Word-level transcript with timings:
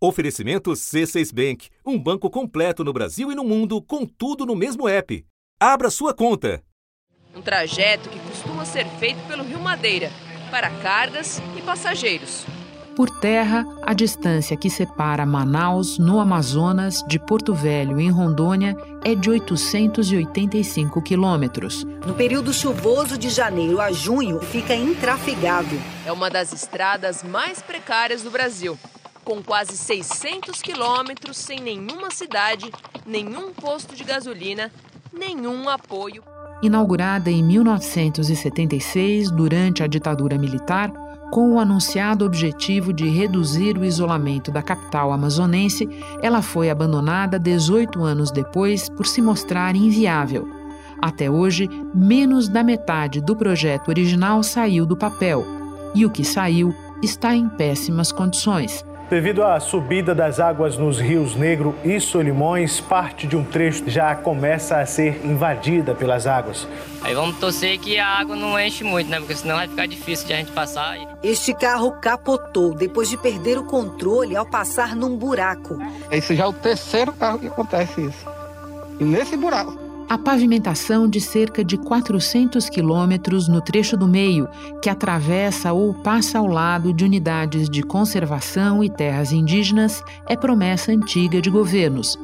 Oferecimento 0.00 0.70
C6 0.70 1.34
Bank, 1.34 1.70
um 1.84 1.98
banco 1.98 2.30
completo 2.30 2.84
no 2.84 2.92
Brasil 2.92 3.32
e 3.32 3.34
no 3.34 3.42
mundo, 3.42 3.82
com 3.82 4.06
tudo 4.06 4.46
no 4.46 4.54
mesmo 4.54 4.88
app. 4.88 5.26
Abra 5.58 5.90
sua 5.90 6.14
conta. 6.14 6.62
Um 7.34 7.42
trajeto 7.42 8.08
que 8.08 8.20
costuma 8.20 8.64
ser 8.64 8.86
feito 9.00 9.18
pelo 9.26 9.42
Rio 9.42 9.58
Madeira, 9.58 10.12
para 10.52 10.70
cargas 10.70 11.42
e 11.56 11.62
passageiros. 11.62 12.46
Por 12.94 13.10
terra, 13.10 13.66
a 13.82 13.92
distância 13.92 14.56
que 14.56 14.70
separa 14.70 15.26
Manaus, 15.26 15.98
no 15.98 16.20
Amazonas, 16.20 17.02
de 17.08 17.18
Porto 17.18 17.52
Velho, 17.52 17.98
em 17.98 18.10
Rondônia, 18.10 18.76
é 19.04 19.16
de 19.16 19.28
885 19.28 21.02
quilômetros. 21.02 21.82
No 22.06 22.14
período 22.14 22.52
chuvoso 22.52 23.18
de 23.18 23.30
janeiro 23.30 23.80
a 23.80 23.90
junho, 23.90 24.40
fica 24.40 24.76
intrafigável. 24.76 25.80
É 26.06 26.12
uma 26.12 26.30
das 26.30 26.52
estradas 26.52 27.24
mais 27.24 27.60
precárias 27.60 28.22
do 28.22 28.30
Brasil 28.30 28.78
com 29.28 29.42
quase 29.42 29.76
600 29.76 30.62
quilômetros 30.62 31.36
sem 31.36 31.60
nenhuma 31.60 32.10
cidade, 32.10 32.72
nenhum 33.04 33.52
posto 33.52 33.94
de 33.94 34.02
gasolina, 34.02 34.72
nenhum 35.12 35.68
apoio. 35.68 36.22
Inaugurada 36.62 37.30
em 37.30 37.42
1976, 37.44 39.30
durante 39.30 39.82
a 39.82 39.86
ditadura 39.86 40.38
militar, 40.38 40.90
com 41.30 41.52
o 41.52 41.60
anunciado 41.60 42.24
objetivo 42.24 42.90
de 42.90 43.06
reduzir 43.06 43.76
o 43.76 43.84
isolamento 43.84 44.50
da 44.50 44.62
capital 44.62 45.12
amazonense, 45.12 45.86
ela 46.22 46.40
foi 46.40 46.70
abandonada 46.70 47.38
18 47.38 48.02
anos 48.02 48.30
depois 48.30 48.88
por 48.88 49.06
se 49.06 49.20
mostrar 49.20 49.76
inviável. 49.76 50.48
Até 51.02 51.30
hoje, 51.30 51.68
menos 51.94 52.48
da 52.48 52.62
metade 52.62 53.20
do 53.20 53.36
projeto 53.36 53.90
original 53.90 54.42
saiu 54.42 54.86
do 54.86 54.96
papel, 54.96 55.44
e 55.94 56.06
o 56.06 56.10
que 56.10 56.24
saiu 56.24 56.74
está 57.02 57.34
em 57.34 57.46
péssimas 57.46 58.10
condições. 58.10 58.87
Devido 59.10 59.42
à 59.42 59.58
subida 59.58 60.14
das 60.14 60.38
águas 60.38 60.76
nos 60.76 61.00
rios 61.00 61.34
Negro 61.34 61.74
e 61.82 61.98
Solimões, 61.98 62.78
parte 62.78 63.26
de 63.26 63.36
um 63.36 63.42
trecho 63.42 63.88
já 63.88 64.14
começa 64.14 64.78
a 64.78 64.84
ser 64.84 65.24
invadida 65.24 65.94
pelas 65.94 66.26
águas. 66.26 66.68
Aí 67.00 67.14
vamos 67.14 67.38
torcer 67.38 67.78
que 67.78 67.98
a 67.98 68.06
água 68.06 68.36
não 68.36 68.60
enche 68.60 68.84
muito, 68.84 69.08
né? 69.08 69.18
Porque 69.18 69.34
senão 69.34 69.56
vai 69.56 69.66
ficar 69.66 69.86
difícil 69.86 70.26
de 70.26 70.34
a 70.34 70.36
gente 70.36 70.52
passar. 70.52 70.98
Este 71.22 71.54
carro 71.54 71.92
capotou 71.92 72.74
depois 72.74 73.08
de 73.08 73.16
perder 73.16 73.56
o 73.56 73.64
controle 73.64 74.36
ao 74.36 74.44
passar 74.44 74.94
num 74.94 75.16
buraco. 75.16 75.78
Esse 76.10 76.36
já 76.36 76.44
é 76.44 76.46
o 76.46 76.52
terceiro 76.52 77.10
carro 77.14 77.38
que 77.38 77.46
acontece 77.46 78.02
isso. 78.02 78.26
E 79.00 79.04
nesse 79.04 79.38
buraco 79.38 79.87
a 80.08 80.16
pavimentação 80.16 81.06
de 81.06 81.20
cerca 81.20 81.62
de 81.62 81.76
400 81.76 82.70
quilômetros 82.70 83.46
no 83.46 83.60
trecho 83.60 83.96
do 83.96 84.08
meio, 84.08 84.48
que 84.82 84.88
atravessa 84.88 85.72
ou 85.72 85.92
passa 85.92 86.38
ao 86.38 86.46
lado 86.46 86.94
de 86.94 87.04
unidades 87.04 87.68
de 87.68 87.82
conservação 87.82 88.82
e 88.82 88.88
terras 88.88 89.32
indígenas, 89.32 90.02
é 90.26 90.34
promessa 90.34 90.90
antiga 90.90 91.42
de 91.42 91.50
governos, 91.50 92.18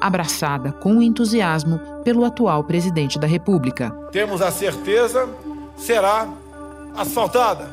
abraçada 0.00 0.70
com 0.70 1.02
entusiasmo 1.02 1.80
pelo 2.04 2.24
atual 2.24 2.62
presidente 2.62 3.18
da 3.18 3.26
República. 3.26 3.90
Temos 4.12 4.40
a 4.40 4.52
certeza 4.52 5.28
será 5.76 6.28
asfaltada. 6.96 7.68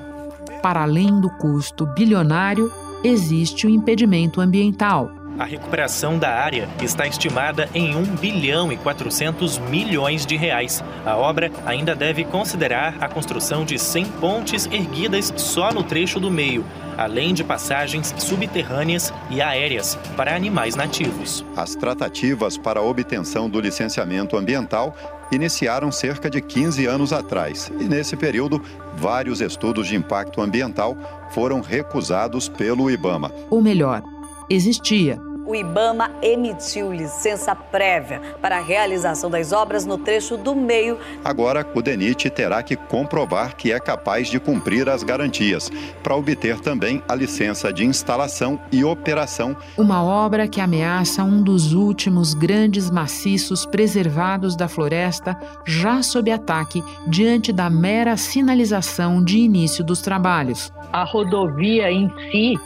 Para 0.64 0.82
além 0.82 1.22
do 1.22 1.30
custo 1.38 1.86
bilionário, 1.86 2.72
existe 3.04 3.68
o 3.68 3.70
impedimento 3.70 4.42
ambiental 4.42 5.21
a 5.42 5.46
recuperação 5.46 6.20
da 6.20 6.30
área 6.30 6.70
está 6.84 7.08
estimada 7.08 7.68
em 7.74 7.96
1 7.96 8.04
bilhão 8.18 8.72
e 8.72 8.78
400 8.78 9.58
milhões 9.58 10.24
de 10.24 10.36
reais. 10.36 10.84
A 11.04 11.18
obra 11.18 11.52
ainda 11.66 11.96
deve 11.96 12.24
considerar 12.24 12.96
a 13.02 13.10
construção 13.10 13.66
de 13.66 13.80
100 13.80 14.06
pontes 14.20 14.68
erguidas 14.68 15.34
só 15.38 15.72
no 15.74 15.82
trecho 15.82 16.20
do 16.20 16.30
meio, 16.30 16.64
além 16.96 17.34
de 17.34 17.44
passagens 17.44 18.14
subterrâneas 18.20 19.12
e 19.32 19.42
aéreas 19.42 19.98
para 20.16 20.36
animais 20.36 20.76
nativos. 20.76 21.44
As 21.58 21.74
tratativas 21.74 22.56
para 22.56 22.80
a 22.80 22.84
obtenção 22.84 23.50
do 23.50 23.60
licenciamento 23.60 24.38
ambiental 24.38 24.96
iniciaram 25.32 25.92
cerca 25.92 26.30
de 26.30 26.40
15 26.40 26.86
anos 26.86 27.12
atrás 27.12 27.72
e, 27.80 27.86
nesse 27.86 28.16
período, 28.16 28.62
vários 28.94 29.42
estudos 29.42 29.88
de 29.88 29.96
impacto 29.96 30.40
ambiental 30.40 30.96
foram 31.32 31.62
recusados 31.62 32.48
pelo 32.48 32.92
IBAMA. 32.92 33.32
Ou 33.50 33.60
melhor, 33.60 34.04
existia 34.48 35.18
o 35.52 35.56
IBAMA 35.56 36.12
emitiu 36.22 36.94
licença 36.94 37.54
prévia 37.54 38.22
para 38.42 38.58
a 38.58 38.62
realização 38.62 39.30
das 39.30 39.52
obras 39.52 39.86
no 39.86 39.98
trecho 39.98 40.38
do 40.38 40.56
meio. 40.56 40.98
Agora, 41.26 41.68
o 41.76 41.82
DENIT 41.82 42.30
terá 42.30 42.64
que 42.64 42.78
comprovar 42.78 43.58
que 43.58 43.70
é 43.70 43.78
capaz 43.78 44.30
de 44.30 44.40
cumprir 44.40 44.88
as 44.88 45.04
garantias, 45.04 45.70
para 46.02 46.16
obter 46.16 46.62
também 46.62 47.04
a 47.06 47.14
licença 47.14 47.72
de 47.74 47.86
instalação 47.86 48.58
e 48.72 48.86
operação. 48.86 49.58
Uma 49.78 50.02
obra 50.02 50.48
que 50.48 50.62
ameaça 50.62 51.22
um 51.22 51.44
dos 51.44 51.74
últimos 51.74 52.34
grandes 52.34 52.90
maciços 52.90 53.66
preservados 53.66 54.56
da 54.56 54.70
floresta, 54.70 55.38
já 55.66 56.02
sob 56.02 56.32
ataque 56.32 56.82
diante 57.06 57.52
da 57.52 57.70
mera 57.70 58.16
sinalização 58.16 59.22
de 59.22 59.40
início 59.40 59.84
dos 59.84 60.00
trabalhos. 60.00 60.72
A 60.94 61.04
rodovia 61.04 61.92
em 61.92 62.10
si 62.32 62.58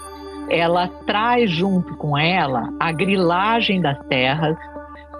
ela 0.49 0.87
traz 1.05 1.49
junto 1.49 1.95
com 1.95 2.17
ela 2.17 2.69
a 2.79 2.91
grilagem 2.91 3.81
das 3.81 3.97
terras, 4.07 4.57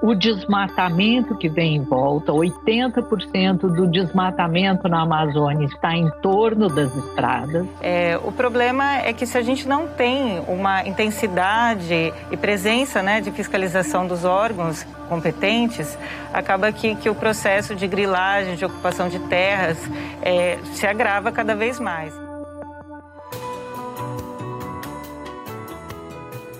o 0.02 0.14
desmatamento 0.14 1.36
que 1.36 1.50
vem 1.50 1.78
em 1.78 1.84
volta, 1.84 2.32
80% 2.32 3.62
do 3.74 3.88
desmatamento 3.88 4.88
na 4.88 5.02
Amazônia 5.02 5.66
está 5.66 5.96
em 5.96 6.10
torno 6.22 6.68
das 6.68 6.96
estradas. 6.96 7.66
É, 7.82 8.20
o 8.24 8.32
problema 8.32 8.98
é 9.00 9.14
que 9.14 9.26
se 9.26 9.38
a 9.38 9.42
gente 9.42 9.68
não 9.68 9.88
tem 9.88 10.42
uma 10.48 10.86
intensidade 10.86 12.14
e 12.32 12.38
presença 12.38 13.02
né, 13.02 13.22
de 13.22 13.32
fiscalização 13.32 14.06
dos 14.06 14.24
órgãos 14.26 14.86
competentes, 15.10 15.98
acaba 16.34 16.72
que, 16.72 16.96
que 16.96 17.10
o 17.10 17.16
processo 17.16 17.76
de 17.76 17.88
grilagem, 17.88 18.56
de 18.56 18.66
ocupação 18.66 19.10
de 19.10 19.20
terras, 19.20 19.78
é, 20.22 20.58
se 20.74 20.86
agrava 20.86 21.32
cada 21.32 21.56
vez 21.56 21.80
mais. 21.80 22.25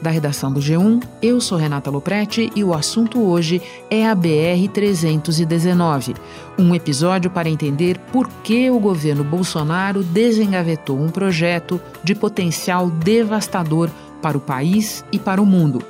Da 0.06 0.12
redação 0.12 0.54
do 0.54 0.60
G1. 0.60 1.02
Eu 1.20 1.42
sou 1.42 1.58
Renata 1.58 1.90
Loprete 1.90 2.52
e 2.56 2.64
o 2.64 2.76
assunto 2.76 3.20
hoje 3.20 3.60
é 3.90 4.08
a 4.08 4.16
BR-319, 4.16 6.16
um 6.60 6.76
episódio 6.76 7.32
para 7.32 7.50
entender 7.50 7.98
por 8.12 8.30
que 8.44 8.70
o 8.70 8.80
governo 8.80 9.24
Bolsonaro 9.24 10.04
desengavetou 10.04 11.02
um 11.02 11.10
projeto 11.10 11.82
de 12.04 12.14
potencial 12.14 12.88
devastador 12.88 13.90
para 14.22 14.38
o 14.38 14.42
país 14.42 15.04
e 15.12 15.18
para 15.18 15.42
o 15.42 15.46
mundo. 15.46 15.84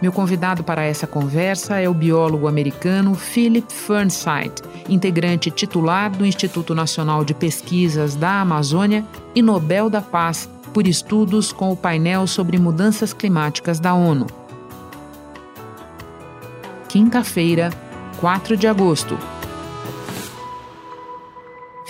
Meu 0.00 0.12
convidado 0.12 0.62
para 0.62 0.84
essa 0.84 1.06
conversa 1.06 1.80
é 1.80 1.88
o 1.88 1.94
biólogo 1.94 2.46
americano 2.46 3.16
Philip 3.16 3.72
Fernside, 3.72 4.62
integrante 4.88 5.50
titular 5.50 6.10
do 6.10 6.24
Instituto 6.24 6.76
Nacional 6.76 7.24
de 7.24 7.34
Pesquisas 7.34 8.14
da 8.14 8.42
Amazônia 8.42 9.04
e 9.34 9.42
Nobel 9.42 9.90
da 9.90 10.00
Paz 10.00 10.48
por 10.76 10.86
estudos 10.86 11.54
com 11.54 11.72
o 11.72 11.76
painel 11.76 12.26
sobre 12.26 12.58
mudanças 12.58 13.14
climáticas 13.14 13.80
da 13.80 13.94
ONU. 13.94 14.26
Quinta-feira, 16.86 17.70
4 18.20 18.58
de 18.58 18.66
agosto. 18.66 19.16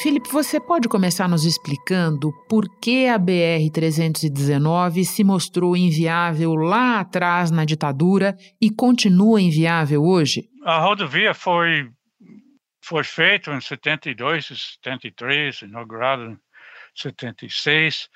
Felipe, 0.00 0.30
você 0.30 0.60
pode 0.60 0.86
começar 0.88 1.28
nos 1.28 1.44
explicando 1.44 2.30
por 2.48 2.64
que 2.80 3.08
a 3.08 3.18
BR-319 3.18 5.02
se 5.02 5.24
mostrou 5.24 5.76
inviável 5.76 6.54
lá 6.54 7.00
atrás 7.00 7.50
na 7.50 7.64
ditadura 7.64 8.36
e 8.62 8.70
continua 8.70 9.42
inviável 9.42 10.04
hoje? 10.04 10.44
A 10.62 10.78
rodovia 10.78 11.34
foi, 11.34 11.90
foi 12.84 13.02
feita 13.02 13.52
em 13.52 13.60
72, 13.60 14.46
73, 14.46 15.62
inaugurada 15.62 16.22
em 16.26 16.38
76 16.94 18.08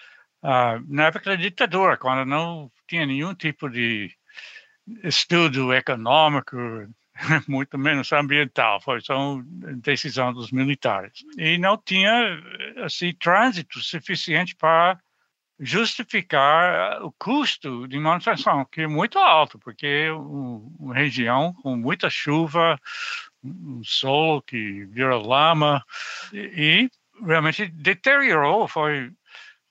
uh, 0.42 0.84
na 0.88 1.06
época 1.06 1.30
da 1.30 1.36
ditadura, 1.36 1.96
quando 1.96 2.24
não 2.24 2.70
tinha 2.88 3.06
nenhum 3.06 3.34
tipo 3.34 3.68
de 3.68 4.10
estudo 5.04 5.72
econômico, 5.72 6.56
muito 7.48 7.78
menos 7.78 8.12
ambiental, 8.12 8.80
foi 8.80 9.00
só 9.00 9.40
decisão 9.76 10.32
dos 10.32 10.50
militares. 10.50 11.24
E 11.38 11.58
não 11.58 11.76
tinha 11.76 12.12
assim 12.84 13.12
trânsito 13.14 13.80
suficiente 13.80 14.56
para 14.56 14.98
justificar 15.60 17.02
o 17.02 17.12
custo 17.12 17.86
de 17.86 17.98
manutenção, 17.98 18.64
que 18.64 18.82
é 18.82 18.86
muito 18.86 19.18
alto, 19.18 19.58
porque 19.58 20.08
uma 20.10 20.94
região 20.94 21.52
com 21.62 21.76
muita 21.76 22.08
chuva, 22.08 22.80
um 23.44 23.82
solo 23.84 24.40
que 24.40 24.86
vira 24.86 25.18
lama, 25.18 25.84
e 26.32 26.90
realmente 27.22 27.66
deteriorou, 27.66 28.66
foi 28.66 29.12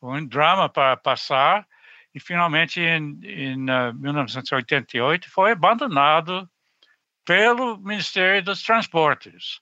um 0.02 0.26
drama 0.26 0.70
para 0.70 0.96
passar 0.98 1.68
e 2.14 2.20
finalmente 2.20 2.80
em, 2.80 3.20
em 3.24 3.64
uh, 3.70 3.94
1988 3.94 5.30
foi 5.30 5.52
abandonado 5.52 6.50
pelo 7.26 7.78
Ministério 7.78 8.44
dos 8.44 8.64
Transportes. 8.64 9.62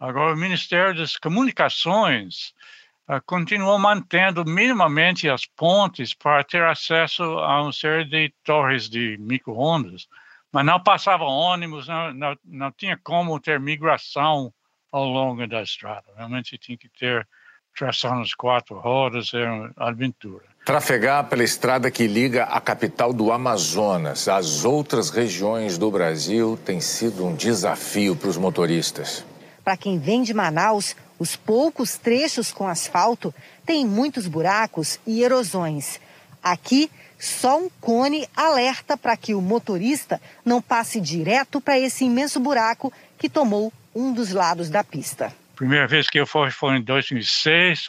Agora 0.00 0.34
o 0.34 0.36
Ministério 0.36 0.96
das 0.96 1.16
Comunicações 1.16 2.52
uh, 3.08 3.20
continuou 3.24 3.78
mantendo 3.78 4.44
minimamente 4.44 5.28
as 5.28 5.46
pontes 5.46 6.12
para 6.12 6.42
ter 6.42 6.64
acesso 6.64 7.22
a 7.22 7.62
uma 7.62 7.72
série 7.72 8.04
de 8.04 8.34
torres 8.42 8.88
de 8.88 9.16
micro-ondas, 9.18 10.08
mas 10.50 10.64
não 10.64 10.82
passava 10.82 11.24
ônibus, 11.24 11.86
não, 11.86 12.12
não, 12.12 12.38
não 12.44 12.72
tinha 12.72 12.98
como 13.02 13.38
ter 13.40 13.60
migração 13.60 14.52
ao 14.90 15.04
longo 15.04 15.46
da 15.46 15.62
estrada. 15.62 16.04
Realmente 16.16 16.58
tinha 16.58 16.78
que 16.78 16.88
ter 16.88 17.26
tração 17.74 18.18
nas 18.18 18.34
quatro 18.34 18.78
rodas, 18.78 19.32
era 19.34 19.52
uma 19.52 19.72
aventura. 19.76 20.44
Trafegar 20.64 21.28
pela 21.28 21.44
estrada 21.44 21.90
que 21.90 22.06
liga 22.06 22.44
a 22.44 22.60
capital 22.60 23.12
do 23.12 23.30
Amazonas 23.30 24.28
às 24.28 24.64
outras 24.64 25.10
regiões 25.10 25.76
do 25.76 25.90
Brasil 25.90 26.58
tem 26.64 26.80
sido 26.80 27.26
um 27.26 27.34
desafio 27.34 28.16
para 28.16 28.30
os 28.30 28.38
motoristas. 28.38 29.24
Para 29.62 29.76
quem 29.76 29.98
vem 29.98 30.22
de 30.22 30.32
Manaus, 30.32 30.96
os 31.18 31.36
poucos 31.36 31.98
trechos 31.98 32.50
com 32.50 32.66
asfalto 32.66 33.34
têm 33.66 33.86
muitos 33.86 34.26
buracos 34.26 34.98
e 35.06 35.22
erosões. 35.22 36.00
Aqui, 36.42 36.90
só 37.18 37.58
um 37.58 37.70
cone 37.80 38.28
alerta 38.36 38.96
para 38.96 39.16
que 39.16 39.34
o 39.34 39.40
motorista 39.40 40.20
não 40.44 40.60
passe 40.60 41.00
direto 41.00 41.60
para 41.60 41.78
esse 41.78 42.04
imenso 42.04 42.40
buraco 42.40 42.92
que 43.18 43.28
tomou 43.28 43.72
um 43.94 44.12
dos 44.12 44.32
lados 44.32 44.68
da 44.68 44.82
pista. 44.82 45.32
Primeira 45.56 45.86
vez 45.86 46.08
que 46.08 46.18
eu 46.18 46.26
fui 46.26 46.50
foi 46.50 46.76
em 46.76 46.82
2006, 46.82 47.86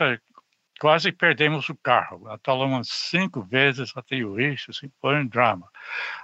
quase 0.80 1.12
perdemos 1.12 1.68
o 1.70 1.76
carro. 1.76 2.28
Atolou 2.30 2.68
umas 2.68 2.90
cinco 2.90 3.42
vezes 3.42 3.92
até 3.96 4.18
o 4.18 4.40
eixo, 4.40 4.70
assim, 4.72 4.92
foi 5.02 5.16
um 5.16 5.28
drama. 5.28 5.68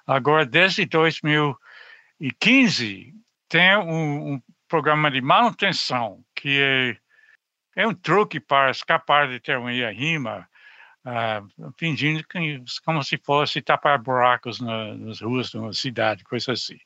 Agora, 0.06 0.46
desde 0.46 0.86
2015, 0.86 3.14
tem 3.50 3.78
um, 3.78 4.34
um 4.34 4.42
programa 4.68 5.10
de 5.12 5.22
manutenção 5.22 6.24
que 6.36 6.60
é, 6.60 6.98
é 7.76 7.88
um 7.88 7.94
truque 7.94 8.40
para 8.40 8.72
escapar 8.72 9.28
de 9.28 9.40
ter 9.40 9.58
uma 9.58 9.72
rima, 9.72 10.48
uh, 11.06 11.74
fingindo 11.78 12.26
que, 12.28 12.64
como 12.86 13.04
se 13.04 13.18
fosse 13.18 13.62
tapar 13.62 14.00
buracos 14.00 14.60
na, 14.60 14.96
nas 14.96 15.22
ruas 15.22 15.50
de 15.50 15.58
uma 15.58 15.74
cidade, 15.74 16.24
coisa 16.24 16.54
assim. 16.54 16.80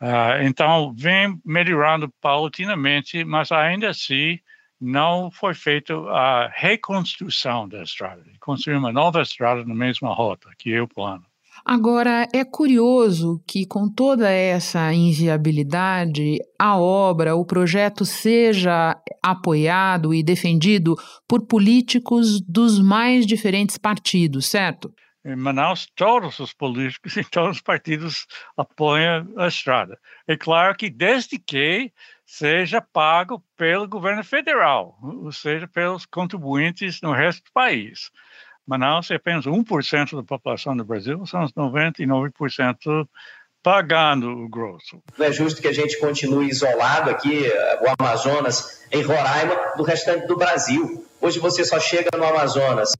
Uh, 0.00 0.42
então, 0.42 0.94
vem 0.96 1.38
melhorando 1.44 2.08
paulatinamente, 2.20 3.22
mas 3.24 3.52
ainda 3.52 3.90
assim 3.90 4.38
não 4.80 5.30
foi 5.30 5.52
feita 5.52 5.94
a 5.94 6.50
reconstrução 6.54 7.68
da 7.68 7.82
estrada, 7.82 8.24
construir 8.40 8.76
uma 8.76 8.90
nova 8.90 9.20
estrada 9.20 9.62
na 9.64 9.74
mesma 9.74 10.14
rota, 10.14 10.48
que 10.58 10.80
o 10.80 10.88
plano. 10.88 11.22
Agora, 11.64 12.26
é 12.32 12.42
curioso 12.42 13.42
que, 13.46 13.66
com 13.66 13.86
toda 13.92 14.30
essa 14.30 14.92
inviabilidade, 14.94 16.38
a 16.58 16.78
obra, 16.78 17.36
o 17.36 17.44
projeto 17.44 18.06
seja 18.06 18.96
apoiado 19.22 20.14
e 20.14 20.22
defendido 20.22 20.96
por 21.28 21.46
políticos 21.46 22.40
dos 22.40 22.80
mais 22.80 23.26
diferentes 23.26 23.76
partidos, 23.76 24.46
certo? 24.46 24.90
Em 25.22 25.36
Manaus, 25.36 25.86
todos 25.94 26.38
os 26.38 26.52
políticos 26.52 27.14
e 27.16 27.24
todos 27.24 27.56
os 27.56 27.62
partidos 27.62 28.26
apoiam 28.56 29.28
a 29.36 29.48
estrada. 29.48 29.98
É 30.26 30.36
claro 30.36 30.74
que 30.74 30.88
desde 30.88 31.38
que 31.38 31.92
seja 32.24 32.80
pago 32.80 33.42
pelo 33.56 33.88
governo 33.88 34.24
federal, 34.24 34.96
ou 35.02 35.32
seja, 35.32 35.68
pelos 35.68 36.06
contribuintes 36.06 37.00
no 37.02 37.12
resto 37.12 37.44
do 37.44 37.52
país. 37.52 38.10
Manaus 38.66 39.10
é 39.10 39.16
apenas 39.16 39.46
1% 39.46 40.16
da 40.16 40.22
população 40.22 40.76
do 40.76 40.84
Brasil, 40.84 41.26
são 41.26 41.42
os 41.42 41.52
99% 41.52 43.08
pagando 43.62 44.30
o 44.30 44.48
grosso. 44.48 45.02
Não 45.18 45.26
é 45.26 45.32
justo 45.32 45.60
que 45.60 45.68
a 45.68 45.72
gente 45.72 45.98
continue 45.98 46.48
isolado 46.48 47.10
aqui, 47.10 47.50
o 47.82 48.02
Amazonas, 48.02 48.86
em 48.90 49.02
Roraima, 49.02 49.54
do 49.76 49.82
restante 49.82 50.26
do 50.26 50.36
Brasil. 50.36 51.04
Hoje 51.20 51.38
você 51.38 51.64
só 51.64 51.78
chega 51.78 52.16
no 52.16 52.24
Amazonas 52.24 52.92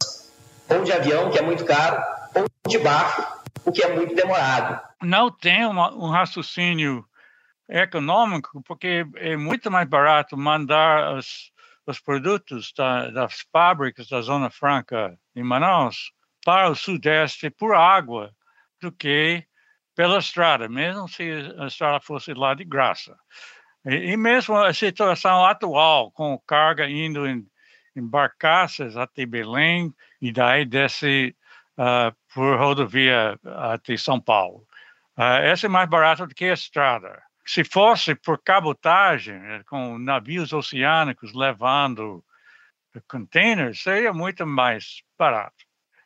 ou 0.71 0.85
de 0.85 0.93
avião, 0.93 1.31
que 1.31 1.39
é 1.39 1.43
muito 1.43 1.65
caro, 1.65 2.03
ou 2.35 2.47
de 2.69 2.79
barco, 2.79 3.45
o 3.65 3.73
que 3.73 3.83
é 3.83 3.95
muito 3.95 4.15
demorado. 4.15 4.81
Não 5.03 5.31
tem 5.31 5.67
uma, 5.67 5.93
um 5.95 6.09
raciocínio 6.11 7.05
econômico, 7.69 8.63
porque 8.65 9.07
é 9.17 9.37
muito 9.37 9.71
mais 9.71 9.89
barato 9.89 10.37
mandar 10.37 11.15
os, 11.15 11.53
os 11.87 12.01
produtos 12.01 12.73
da, 12.77 13.11
das 13.11 13.45
fábricas 13.53 14.09
da 14.09 14.21
Zona 14.21 14.51
Franca 14.51 15.17
em 15.35 15.43
Manaus 15.43 16.13
para 16.45 16.71
o 16.71 16.75
Sudeste 16.75 17.51
por 17.51 17.75
água 17.75 18.33
do 18.81 18.91
que 18.91 19.45
pela 19.95 20.19
estrada, 20.19 20.69
mesmo 20.69 21.09
se 21.09 21.23
a 21.59 21.67
estrada 21.67 22.01
fosse 22.01 22.33
lá 22.33 22.55
de 22.55 22.65
graça. 22.65 23.15
E, 23.85 24.13
e 24.13 24.17
mesmo 24.17 24.57
a 24.57 24.73
situação 24.73 25.45
atual, 25.45 26.11
com 26.13 26.39
carga 26.47 26.89
indo 26.89 27.27
em, 27.27 27.47
em 27.95 28.07
barcaças 28.07 28.97
até 28.97 29.27
Belém, 29.27 29.95
e 30.21 30.33
daí 30.33 30.65
desce 30.65 31.35
uh, 31.79 32.15
por 32.35 32.59
rodovia 32.59 33.39
até 33.45 33.97
São 33.97 34.21
Paulo. 34.21 34.67
Uh, 35.17 35.43
essa 35.43 35.67
é 35.67 35.69
mais 35.69 35.89
barata 35.89 36.27
do 36.27 36.35
que 36.35 36.47
a 36.47 36.55
estrada. 36.55 37.23
Se 37.45 37.65
fosse 37.65 38.15
por 38.15 38.43
cabotagem, 38.43 39.35
eh, 39.35 39.63
com 39.67 39.99
navios 39.99 40.53
oceânicos 40.53 41.35
levando 41.35 42.25
containers, 43.09 43.83
seria 43.83 44.13
muito 44.13 44.47
mais 44.47 45.03
barato. 45.19 45.65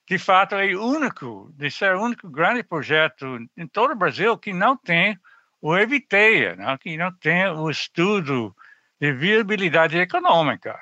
De 0.08 0.19
fato, 0.19 0.55
é 0.55 0.75
único, 0.75 1.52
de 1.55 1.70
ser 1.70 1.96
o 1.96 2.02
único 2.02 2.28
grande 2.31 2.62
projeto 2.62 3.38
em 3.56 3.66
todo 3.66 3.93
o 3.93 3.96
Brasil 3.96 4.37
que 4.38 4.52
não 4.52 4.76
tem 4.76 5.19
o 5.61 5.76
EVITEA, 5.76 6.56
né? 6.56 6.78
que 6.78 6.96
não 6.96 7.11
tem 7.12 7.46
o 7.49 7.70
estudo 7.70 8.55
de 9.00 9.12
viabilidade 9.12 9.99
econômica. 9.99 10.78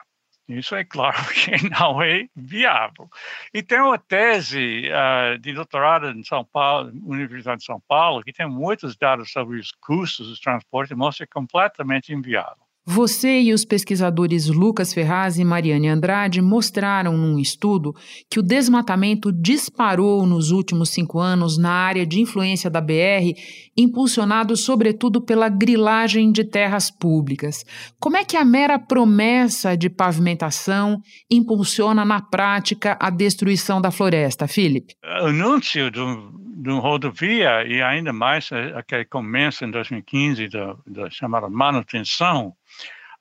Isso 0.59 0.75
é 0.75 0.85
claro 0.85 1.17
que 1.33 1.69
não 1.69 2.03
é 2.03 2.27
viável. 2.35 3.09
E 3.53 3.63
tem 3.63 3.81
uma 3.81 3.99
tese 3.99 4.89
uh, 4.89 5.39
de 5.39 5.53
doutorado 5.53 6.11
em 6.11 6.23
São 6.25 6.45
Paulo, 6.45 6.93
Universidade 7.05 7.61
de 7.61 7.67
São 7.67 7.81
Paulo, 7.81 8.23
que 8.23 8.33
tem 8.33 8.49
muitos 8.49 8.97
dados 8.97 9.31
sobre 9.33 9.59
os 9.59 9.73
custos 9.73 10.29
do 10.29 10.41
transporte 10.41 10.95
mostra 10.95 11.27
completamente 11.27 12.13
inviável. 12.13 12.72
Você 12.85 13.41
e 13.41 13.53
os 13.53 13.65
pesquisadores 13.65 14.49
Lucas 14.49 14.93
Ferraz 14.93 15.39
e 15.39 15.45
Mariane 15.45 15.89
Andrade 15.89 16.43
mostraram 16.43 17.17
num 17.17 17.39
estudo 17.39 17.95
que 18.29 18.41
o 18.41 18.43
desmatamento 18.43 19.31
disparou 19.31 20.27
nos 20.27 20.51
últimos 20.51 20.91
cinco 20.91 21.21
anos 21.21 21.57
na 21.57 21.71
área 21.71 22.05
de 22.05 22.21
influência 22.21 22.69
da 22.69 22.81
BR, 22.81 23.39
impulsionado 23.77 24.57
sobretudo 24.57 25.21
pela 25.21 25.49
grilagem 25.49 26.33
de 26.33 26.43
terras 26.43 26.91
públicas. 26.91 27.65
Como 28.01 28.17
é 28.17 28.25
que 28.25 28.37
a 28.37 28.45
mera 28.45 28.81
promessa 28.81 29.77
de 29.77 29.89
pavimentação 29.89 31.01
impulsiona 31.31 32.05
na 32.05 32.21
prática 32.21 32.97
a 33.01 33.11
destruição 33.11 33.81
da 33.81 33.93
floresta, 33.93 34.49
Felipe? 34.49 34.95
O 35.05 35.27
anúncio 35.29 35.89
do, 35.89 36.33
do 36.57 36.81
rodovia 36.81 37.65
e 37.65 37.81
ainda 37.81 38.13
mais 38.13 38.51
aquele 38.75 39.05
começo 39.05 39.65
em 39.65 39.71
2015 39.71 40.49
da, 40.49 40.77
da 40.85 41.11
chamada 41.11 41.49
manutenção, 41.49 42.53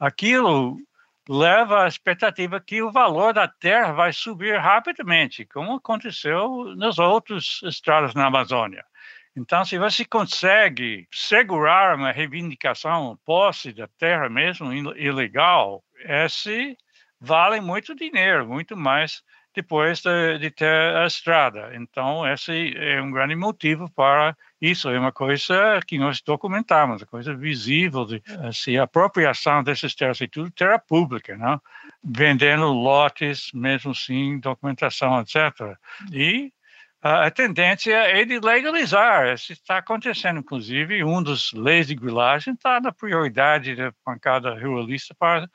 aquilo 0.02 0.78
leva 1.30 1.84
à 1.84 1.88
expectativa 1.88 2.60
que 2.60 2.82
o 2.82 2.92
valor 2.92 3.34
da 3.34 3.48
terra 3.48 3.92
vai 3.92 4.12
subir 4.12 4.58
rapidamente, 4.58 5.46
como 5.46 5.76
aconteceu 5.76 6.76
nas 6.76 6.98
outras 6.98 7.60
estradas 7.64 8.16
na 8.16 8.26
Amazônia. 8.26 8.84
Então, 9.38 9.64
se 9.64 9.78
você 9.78 10.04
consegue 10.04 11.08
segurar 11.14 11.96
uma 11.96 12.12
reivindicação, 12.12 13.18
posse 13.24 13.72
da 13.72 13.88
terra 14.00 14.28
mesmo 14.28 14.74
ilegal, 14.98 15.84
esse 16.04 16.76
vale 17.20 17.62
muito 17.62 17.96
dinheiro, 17.96 18.48
muito 18.48 18.76
mais 18.76 19.22
depois 19.54 20.02
de, 20.02 20.40
de, 20.40 20.50
ter 20.50 20.96
a 20.96 21.06
estrada. 21.06 21.72
Então, 21.76 22.28
esse 22.28 22.74
é 22.76 23.00
um 23.02 23.12
grande 23.12 23.36
motivo 23.36 23.90
para 23.92 24.36
isso. 24.62 24.90
É 24.90 25.00
uma 25.00 25.12
coisa 25.12 25.80
que 25.88 25.98
nós 25.98 26.22
documentamos, 26.22 27.02
uma 27.02 27.08
coisa 27.08 27.36
visível 27.36 28.06
de 28.06 28.22
assim, 28.48 28.78
a 28.78 28.84
apropriação 28.84 29.64
desses 29.64 29.96
terras 29.96 30.22
e 30.22 30.28
tudo, 30.28 30.52
terra 30.52 30.78
pública, 30.78 31.36
não? 31.38 31.54
Né? 31.54 31.60
vendendo 32.04 32.66
lotes, 32.68 33.52
mesmo 33.54 33.92
assim, 33.92 34.40
documentação, 34.40 35.22
etc. 35.22 35.78
E 36.12 36.52
a 37.02 37.32
tendência 37.32 37.94
é 37.94 38.24
de 38.26 38.40
legalizar. 38.40 39.34
Isso 39.34 39.54
está 39.54 39.78
acontecendo, 39.78 40.40
inclusive, 40.40 41.04
um 41.04 41.22
dos 41.22 41.52
leis 41.54 41.88
de 41.88 41.96
grilagem 41.96 42.54
está 42.54 42.80
na 42.80 42.92
prioridade 42.92 43.76
da 43.76 43.92
bancada 44.06 44.54
ruralista 44.54 45.16
para 45.18 45.50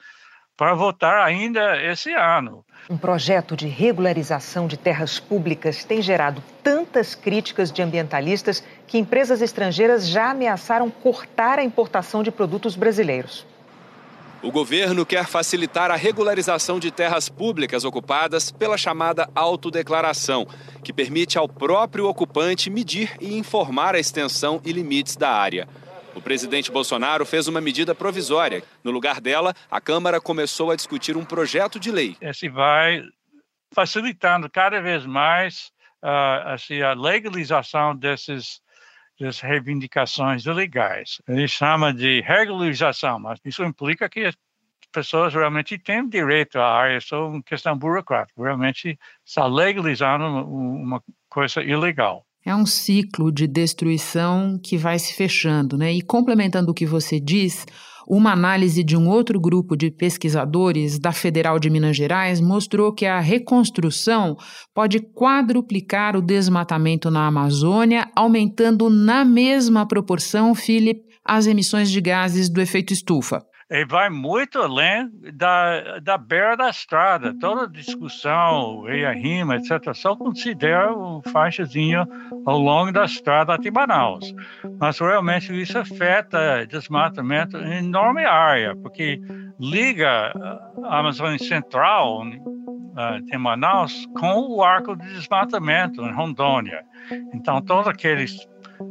para 0.56 0.74
votar 0.74 1.26
ainda 1.26 1.82
esse 1.82 2.12
ano. 2.12 2.64
Um 2.88 2.96
projeto 2.96 3.56
de 3.56 3.66
regularização 3.66 4.66
de 4.66 4.76
terras 4.76 5.18
públicas 5.18 5.84
tem 5.84 6.00
gerado 6.00 6.42
tantas 6.62 7.14
críticas 7.14 7.70
de 7.70 7.82
ambientalistas 7.82 8.62
que 8.86 8.96
empresas 8.96 9.42
estrangeiras 9.42 10.08
já 10.08 10.30
ameaçaram 10.30 10.88
cortar 10.88 11.58
a 11.58 11.64
importação 11.64 12.22
de 12.22 12.30
produtos 12.30 12.76
brasileiros. 12.76 13.46
O 14.42 14.52
governo 14.52 15.04
quer 15.04 15.26
facilitar 15.26 15.90
a 15.90 15.96
regularização 15.96 16.78
de 16.78 16.90
terras 16.90 17.28
públicas 17.28 17.84
ocupadas 17.84 18.52
pela 18.52 18.78
chamada 18.78 19.28
autodeclaração, 19.34 20.46
que 20.84 20.92
permite 20.92 21.36
ao 21.36 21.48
próprio 21.48 22.06
ocupante 22.06 22.70
medir 22.70 23.16
e 23.20 23.36
informar 23.36 23.94
a 23.94 23.98
extensão 23.98 24.60
e 24.64 24.72
limites 24.72 25.16
da 25.16 25.30
área. 25.30 25.66
O 26.16 26.20
presidente 26.22 26.72
Bolsonaro 26.72 27.26
fez 27.26 27.46
uma 27.46 27.60
medida 27.60 27.94
provisória. 27.94 28.64
No 28.82 28.90
lugar 28.90 29.20
dela, 29.20 29.54
a 29.70 29.82
Câmara 29.82 30.18
começou 30.18 30.70
a 30.70 30.74
discutir 30.74 31.14
um 31.14 31.26
projeto 31.26 31.78
de 31.78 31.92
lei. 31.92 32.16
Esse 32.22 32.48
vai 32.48 33.02
facilitando 33.74 34.48
cada 34.48 34.80
vez 34.80 35.04
mais 35.04 35.70
uh, 36.02 36.54
assim, 36.54 36.80
a 36.80 36.94
legalização 36.94 37.94
desses 37.94 38.62
das 39.20 39.40
reivindicações 39.40 40.44
ilegais. 40.44 41.20
Ele 41.28 41.48
chama 41.48 41.92
de 41.92 42.20
regularização, 42.22 43.18
mas 43.18 43.38
isso 43.44 43.64
implica 43.64 44.08
que 44.08 44.24
as 44.24 44.34
pessoas 44.92 45.34
realmente 45.34 45.78
têm 45.78 46.08
direito 46.08 46.58
à 46.58 46.66
área, 46.66 46.96
é 46.96 47.00
só 47.00 47.28
uma 47.28 47.42
questão 47.42 47.76
burocrática. 47.76 48.42
Realmente 48.42 48.98
está 49.24 49.46
legalizando 49.46 50.24
uma 50.24 51.02
coisa 51.28 51.62
ilegal. 51.62 52.25
É 52.46 52.54
um 52.54 52.64
ciclo 52.64 53.32
de 53.32 53.44
destruição 53.48 54.56
que 54.62 54.76
vai 54.76 55.00
se 55.00 55.12
fechando, 55.14 55.76
né? 55.76 55.92
E 55.92 56.00
complementando 56.00 56.70
o 56.70 56.74
que 56.74 56.86
você 56.86 57.18
diz, 57.18 57.66
uma 58.06 58.30
análise 58.30 58.84
de 58.84 58.96
um 58.96 59.08
outro 59.08 59.40
grupo 59.40 59.76
de 59.76 59.90
pesquisadores 59.90 60.96
da 60.96 61.10
Federal 61.10 61.58
de 61.58 61.68
Minas 61.68 61.96
Gerais 61.96 62.40
mostrou 62.40 62.92
que 62.92 63.04
a 63.04 63.18
reconstrução 63.18 64.36
pode 64.72 65.00
quadruplicar 65.00 66.14
o 66.16 66.22
desmatamento 66.22 67.10
na 67.10 67.26
Amazônia, 67.26 68.08
aumentando 68.14 68.88
na 68.88 69.24
mesma 69.24 69.84
proporção, 69.84 70.54
Philip, 70.54 71.00
as 71.24 71.48
emissões 71.48 71.90
de 71.90 72.00
gases 72.00 72.48
do 72.48 72.60
efeito 72.60 72.92
estufa 72.92 73.44
e 73.68 73.84
vai 73.84 74.08
muito 74.08 74.60
além 74.60 75.10
da, 75.34 75.98
da 75.98 76.16
beira 76.16 76.56
da 76.56 76.70
estrada. 76.70 77.34
Toda 77.38 77.68
discussão, 77.68 78.88
e 78.88 79.04
a 79.04 79.12
rima, 79.12 79.56
etc., 79.56 79.92
só 79.92 80.14
considera 80.14 80.92
o 80.92 81.20
faixazinho 81.32 82.06
ao 82.44 82.58
longo 82.58 82.92
da 82.92 83.04
estrada 83.04 83.54
até 83.54 83.70
Manaus. 83.70 84.32
Mas 84.78 84.98
realmente 85.00 85.52
isso 85.60 85.78
afeta 85.78 86.66
desmatamento 86.66 87.56
em 87.56 87.78
enorme 87.78 88.24
área, 88.24 88.76
porque 88.76 89.20
liga 89.58 90.32
a 90.84 91.00
Amazônia 91.00 91.38
Central, 91.38 92.22
uh, 92.22 93.34
em 93.34 93.38
Manaus, 93.38 94.06
com 94.18 94.48
o 94.48 94.62
arco 94.62 94.94
de 94.96 95.08
desmatamento 95.14 96.02
em 96.02 96.12
Rondônia. 96.12 96.84
Então, 97.34 97.60
todos 97.60 97.88
aqueles 97.88 98.46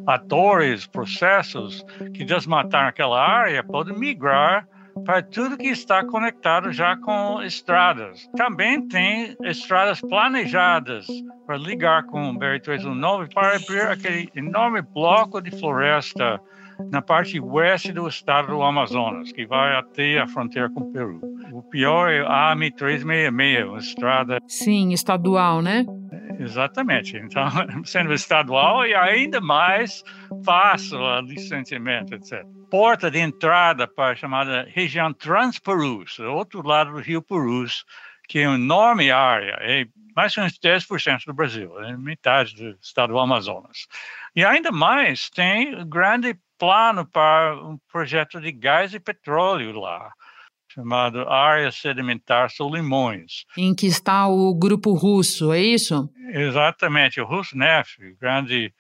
atores, 0.08 0.88
processos 0.88 1.86
que 2.14 2.24
desmataram 2.24 2.88
aquela 2.88 3.22
área 3.22 3.64
podem 3.64 3.98
migrar 3.98 4.68
para 5.04 5.22
tudo 5.22 5.58
que 5.58 5.68
está 5.68 6.06
conectado 6.06 6.72
já 6.72 6.96
com 6.96 7.42
estradas. 7.42 8.30
Também 8.36 8.88
tem 8.88 9.36
estradas 9.44 10.00
planejadas 10.00 11.06
para 11.46 11.58
ligar 11.58 12.04
com 12.06 12.30
o 12.30 12.40
BR-319 12.40 13.34
para 13.34 13.56
abrir 13.56 13.82
aquele 13.82 14.30
enorme 14.36 14.82
bloco 14.82 15.42
de 15.42 15.52
floresta 15.52 16.40
na 16.92 17.02
parte 17.02 17.40
oeste 17.40 17.92
do 17.92 18.08
estado 18.08 18.50
do 18.50 18.62
Amazonas, 18.62 19.32
que 19.32 19.46
vai 19.46 19.76
até 19.76 20.20
a 20.20 20.28
fronteira 20.28 20.70
com 20.70 20.82
o 20.82 20.92
Peru. 20.92 21.22
O 21.52 21.62
pior 21.64 22.10
é 22.10 22.22
a 22.22 22.54
AM366, 22.56 23.68
uma 23.68 23.78
estrada... 23.80 24.40
Sim, 24.48 24.92
estadual, 24.92 25.62
né? 25.62 25.86
Exatamente. 26.40 27.18
Então, 27.18 27.48
sendo 27.86 28.14
estadual 28.14 28.86
e 28.86 28.94
ainda 28.94 29.40
mais 29.42 30.04
fácil 30.44 31.00
o 31.00 31.22
licenciamento, 31.22 32.16
etc. 32.16 32.44
Porta 32.70 33.10
de 33.10 33.20
entrada 33.20 33.88
para 33.88 34.12
a 34.12 34.16
chamada 34.16 34.68
região 34.70 35.14
Transpurus, 35.14 36.20
outro 36.20 36.66
lado 36.66 36.92
do 36.92 37.00
Rio 37.00 37.22
Purus, 37.22 37.86
que 38.28 38.40
é 38.40 38.48
uma 38.48 38.56
enorme 38.56 39.12
área, 39.12 39.58
é 39.62 39.86
mais 40.16 40.36
ou 40.38 40.44
menos 40.44 40.58
10% 40.58 41.26
do 41.26 41.34
Brasil, 41.34 41.80
é 41.84 41.96
metade 41.98 42.56
do 42.56 42.78
estado 42.82 43.14
do 43.14 43.20
Amazonas. 43.20 43.88
E 44.36 44.44
ainda 44.44 44.72
mais, 44.72 45.30
tem 45.30 45.88
grande 45.88 46.38
plano 46.58 47.06
para 47.06 47.56
um 47.62 47.78
projeto 47.92 48.40
de 48.40 48.52
gás 48.52 48.94
e 48.94 49.00
petróleo 49.00 49.78
lá 49.80 50.12
chamado 50.76 51.28
Área 51.30 51.72
Sedimentar 51.72 52.50
Solimões. 52.52 53.46
Em 53.58 53.74
que 53.74 53.88
está 53.88 54.28
o 54.28 54.54
grupo 54.54 54.94
russo, 54.94 55.54
é 55.54 55.60
isso? 55.62 56.10
Exatamente, 56.34 57.22
o 57.22 57.26
Rosneft, 57.26 57.98
grande 58.20 58.74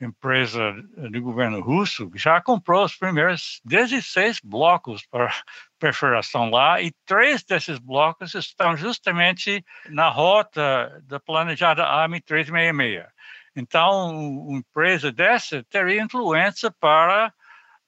empresa 0.00 0.72
do 1.10 1.20
governo 1.20 1.60
russo, 1.60 2.10
já 2.14 2.40
comprou 2.40 2.84
os 2.84 2.96
primeiros 2.96 3.60
16 3.64 4.40
blocos 4.42 5.06
para 5.06 5.30
perfuração 5.78 6.48
lá 6.50 6.80
e 6.80 6.92
três 7.04 7.44
desses 7.44 7.78
blocos 7.78 8.34
estão 8.34 8.74
justamente 8.74 9.62
na 9.90 10.08
rota 10.08 11.02
da 11.06 11.20
planejada 11.20 11.84
AM366. 11.84 13.06
Então, 13.54 14.16
uma 14.48 14.58
empresa 14.58 15.12
dessa 15.12 15.62
teria 15.70 16.02
influência 16.02 16.72
para 16.80 17.32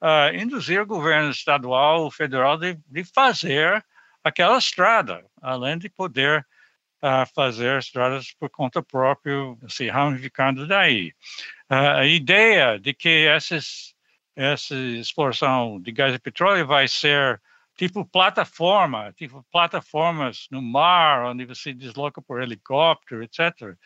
uh, 0.01 0.35
induzir 0.35 0.81
o 0.81 0.85
governo 0.85 1.29
estadual, 1.29 2.09
federal, 2.11 2.57
de, 2.57 2.77
de, 2.87 3.03
fazer 3.03 3.83
aquela 4.23 4.57
estrada, 4.57 5.25
além 5.41 5.77
de 5.77 5.89
poder 5.89 6.45
uh, 7.01 7.25
fazer 7.33 7.79
estradas 7.79 8.33
por 8.33 8.49
conta 8.49 8.81
própria, 8.81 9.35
se 9.67 9.89
ramificando 9.89 10.67
daí. 10.67 11.13
Uh, 11.69 11.99
a 11.99 12.05
ideia 12.05 12.79
de 12.79 12.93
que 12.93 13.25
essas, 13.27 13.95
essa 14.35 14.75
exploração 14.75 15.79
de 15.81 15.91
gás 15.91 16.13
e 16.13 16.19
petróleo 16.19 16.65
vai 16.65 16.87
ser 16.87 17.41
tipo 17.75 18.03
plataforma, 18.03 19.13
tipo 19.13 19.45
plataformas 19.51 20.47
no 20.49 20.61
mar, 20.61 21.25
onde 21.25 21.45
você 21.45 21.73
desloca 21.73 22.21
por 22.21 22.41
helicóptero, 22.41 23.23
etc. 23.23 23.77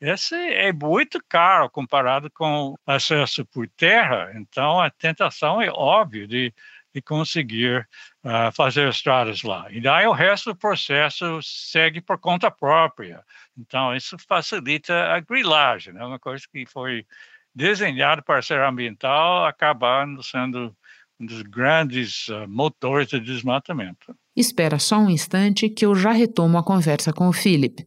Esse 0.00 0.34
é 0.34 0.72
muito 0.72 1.18
caro 1.26 1.70
comparado 1.70 2.30
com 2.30 2.74
acesso 2.86 3.46
por 3.46 3.66
terra, 3.68 4.30
então 4.34 4.78
a 4.80 4.90
tentação 4.90 5.60
é 5.60 5.70
óbvia 5.70 6.26
de, 6.26 6.52
de 6.94 7.00
conseguir 7.00 7.88
uh, 8.22 8.52
fazer 8.54 8.88
estradas 8.88 9.42
lá. 9.42 9.66
E 9.70 9.80
daí 9.80 10.06
o 10.06 10.12
resto 10.12 10.50
do 10.50 10.56
processo 10.56 11.40
segue 11.42 12.02
por 12.02 12.18
conta 12.18 12.50
própria. 12.50 13.24
Então 13.56 13.96
isso 13.96 14.16
facilita 14.28 14.94
a 15.14 15.20
grilagem, 15.20 15.94
é 15.94 15.98
né? 15.98 16.04
uma 16.04 16.18
coisa 16.18 16.44
que 16.52 16.66
foi 16.66 17.06
desenhada 17.54 18.20
para 18.20 18.42
ser 18.42 18.60
ambiental, 18.60 19.46
acabando 19.46 20.22
sendo 20.22 20.76
um 21.18 21.24
dos 21.24 21.40
grandes 21.40 22.28
uh, 22.28 22.46
motores 22.46 23.08
de 23.08 23.18
desmatamento. 23.18 24.14
Espera 24.36 24.78
só 24.78 24.98
um 24.98 25.08
instante 25.08 25.70
que 25.70 25.86
eu 25.86 25.94
já 25.94 26.12
retomo 26.12 26.58
a 26.58 26.62
conversa 26.62 27.14
com 27.14 27.28
o 27.28 27.32
Philip. 27.32 27.86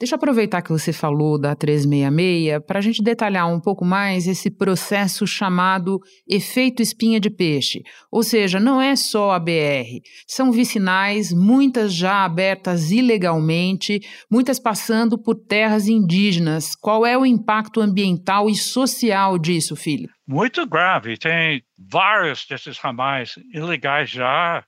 Deixa 0.00 0.14
eu 0.14 0.16
aproveitar 0.16 0.62
que 0.62 0.70
você 0.70 0.92
falou 0.92 1.36
da 1.36 1.56
366 1.56 2.64
para 2.64 2.78
a 2.78 2.80
gente 2.80 3.02
detalhar 3.02 3.52
um 3.52 3.58
pouco 3.58 3.84
mais 3.84 4.28
esse 4.28 4.48
processo 4.48 5.26
chamado 5.26 5.98
efeito 6.28 6.80
espinha 6.80 7.18
de 7.18 7.28
peixe. 7.28 7.82
Ou 8.08 8.22
seja, 8.22 8.60
não 8.60 8.80
é 8.80 8.94
só 8.94 9.32
a 9.32 9.40
BR, 9.40 9.98
são 10.24 10.52
vicinais, 10.52 11.32
muitas 11.32 11.92
já 11.92 12.24
abertas 12.24 12.92
ilegalmente, 12.92 13.98
muitas 14.30 14.60
passando 14.60 15.20
por 15.20 15.34
terras 15.34 15.88
indígenas. 15.88 16.76
Qual 16.76 17.04
é 17.04 17.18
o 17.18 17.26
impacto 17.26 17.80
ambiental 17.80 18.48
e 18.48 18.54
social 18.54 19.36
disso, 19.36 19.74
filho? 19.74 20.08
Muito 20.24 20.64
grave. 20.64 21.18
Tem 21.18 21.60
vários 21.76 22.46
desses 22.46 22.78
ramais 22.78 23.34
ilegais 23.52 24.10
já, 24.10 24.64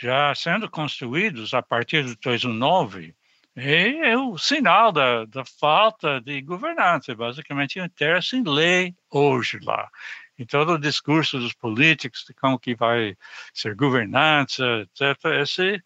já 0.00 0.34
sendo 0.34 0.70
construídos 0.70 1.52
a 1.52 1.60
partir 1.60 2.02
do 2.02 2.16
2009 2.16 3.14
é, 3.56 4.10
é 4.12 4.18
o 4.18 4.36
sinal 4.36 4.90
da, 4.90 5.24
da 5.26 5.44
falta 5.44 6.20
de 6.20 6.40
governança, 6.42 7.14
basicamente 7.14 7.80
um 7.80 7.88
terra 7.88 8.20
sem 8.20 8.42
lei 8.42 8.94
hoje 9.10 9.58
lá. 9.62 9.88
E 10.36 10.44
todo 10.44 10.72
o 10.72 10.78
discurso 10.78 11.38
dos 11.38 11.52
políticos 11.52 12.24
de 12.26 12.34
como 12.34 12.58
que 12.58 12.74
vai 12.74 13.16
ser 13.52 13.76
governança, 13.76 14.64
etc., 14.82 15.24
esse 15.40 15.82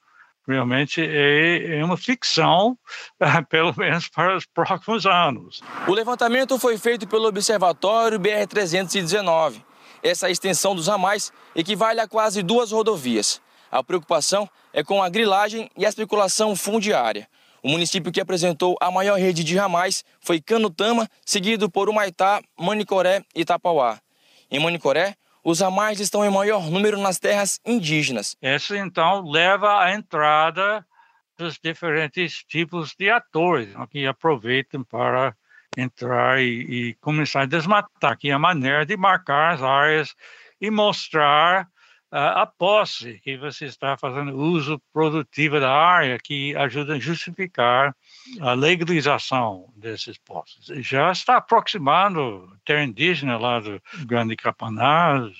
realmente 0.46 1.02
é, 1.02 1.78
é 1.78 1.84
uma 1.84 1.98
ficção, 1.98 2.78
pelo 3.50 3.74
menos 3.76 4.08
para 4.08 4.36
os 4.36 4.46
próximos 4.46 5.04
anos. 5.04 5.62
O 5.86 5.92
levantamento 5.92 6.58
foi 6.58 6.78
feito 6.78 7.06
pelo 7.06 7.28
Observatório 7.28 8.18
BR-319. 8.18 9.62
Essa 10.02 10.30
extensão 10.30 10.74
dos 10.74 10.86
ramais 10.86 11.30
equivale 11.54 12.00
a 12.00 12.08
quase 12.08 12.42
duas 12.42 12.72
rodovias. 12.72 13.42
A 13.70 13.84
preocupação 13.84 14.48
é 14.72 14.82
com 14.82 15.02
a 15.02 15.10
grilagem 15.10 15.70
e 15.76 15.84
a 15.84 15.88
especulação 15.90 16.56
fundiária. 16.56 17.28
O 17.62 17.68
município 17.68 18.12
que 18.12 18.20
apresentou 18.20 18.76
a 18.80 18.90
maior 18.90 19.18
rede 19.18 19.42
de 19.42 19.56
ramais 19.56 20.04
foi 20.20 20.40
Canutama, 20.40 21.08
seguido 21.24 21.70
por 21.70 21.88
Humaitá, 21.88 22.40
Manicoré 22.58 23.22
e 23.34 23.44
Tapauá. 23.44 23.98
Em 24.50 24.60
Manicoré, 24.60 25.14
os 25.42 25.60
ramais 25.60 26.00
estão 26.00 26.24
em 26.24 26.30
maior 26.30 26.70
número 26.70 26.98
nas 26.98 27.18
terras 27.18 27.60
indígenas. 27.64 28.36
Isso 28.42 28.76
então 28.76 29.28
leva 29.28 29.82
à 29.82 29.94
entrada 29.94 30.84
dos 31.36 31.58
diferentes 31.62 32.44
tipos 32.44 32.94
de 32.98 33.08
atores 33.10 33.74
né, 33.74 33.86
que 33.90 34.06
aproveitam 34.06 34.82
para 34.82 35.34
entrar 35.76 36.40
e, 36.40 36.90
e, 36.90 36.94
começar 36.94 37.42
a 37.42 37.46
desmatar, 37.46 38.18
que 38.18 38.30
é 38.30 38.32
a 38.32 38.38
maneira 38.38 38.84
de 38.84 38.96
marcar 38.96 39.54
as 39.54 39.62
áreas 39.62 40.14
e 40.60 40.70
mostrar 40.70 41.68
a 42.10 42.46
posse 42.46 43.20
que 43.20 43.36
você 43.36 43.66
está 43.66 43.96
fazendo 43.96 44.34
uso 44.34 44.80
produtivo 44.92 45.60
da 45.60 45.70
área, 45.70 46.18
que 46.18 46.56
ajuda 46.56 46.94
a 46.94 46.98
justificar 46.98 47.94
a 48.40 48.52
legalização 48.54 49.70
desses 49.76 50.16
posses. 50.18 50.66
Já 50.86 51.12
está 51.12 51.36
aproximando 51.36 52.50
terra 52.64 52.84
indígena 52.84 53.36
lá 53.36 53.60
do 53.60 53.80
Grande 54.06 54.36
Capaná, 54.36 55.18
o 55.18 55.32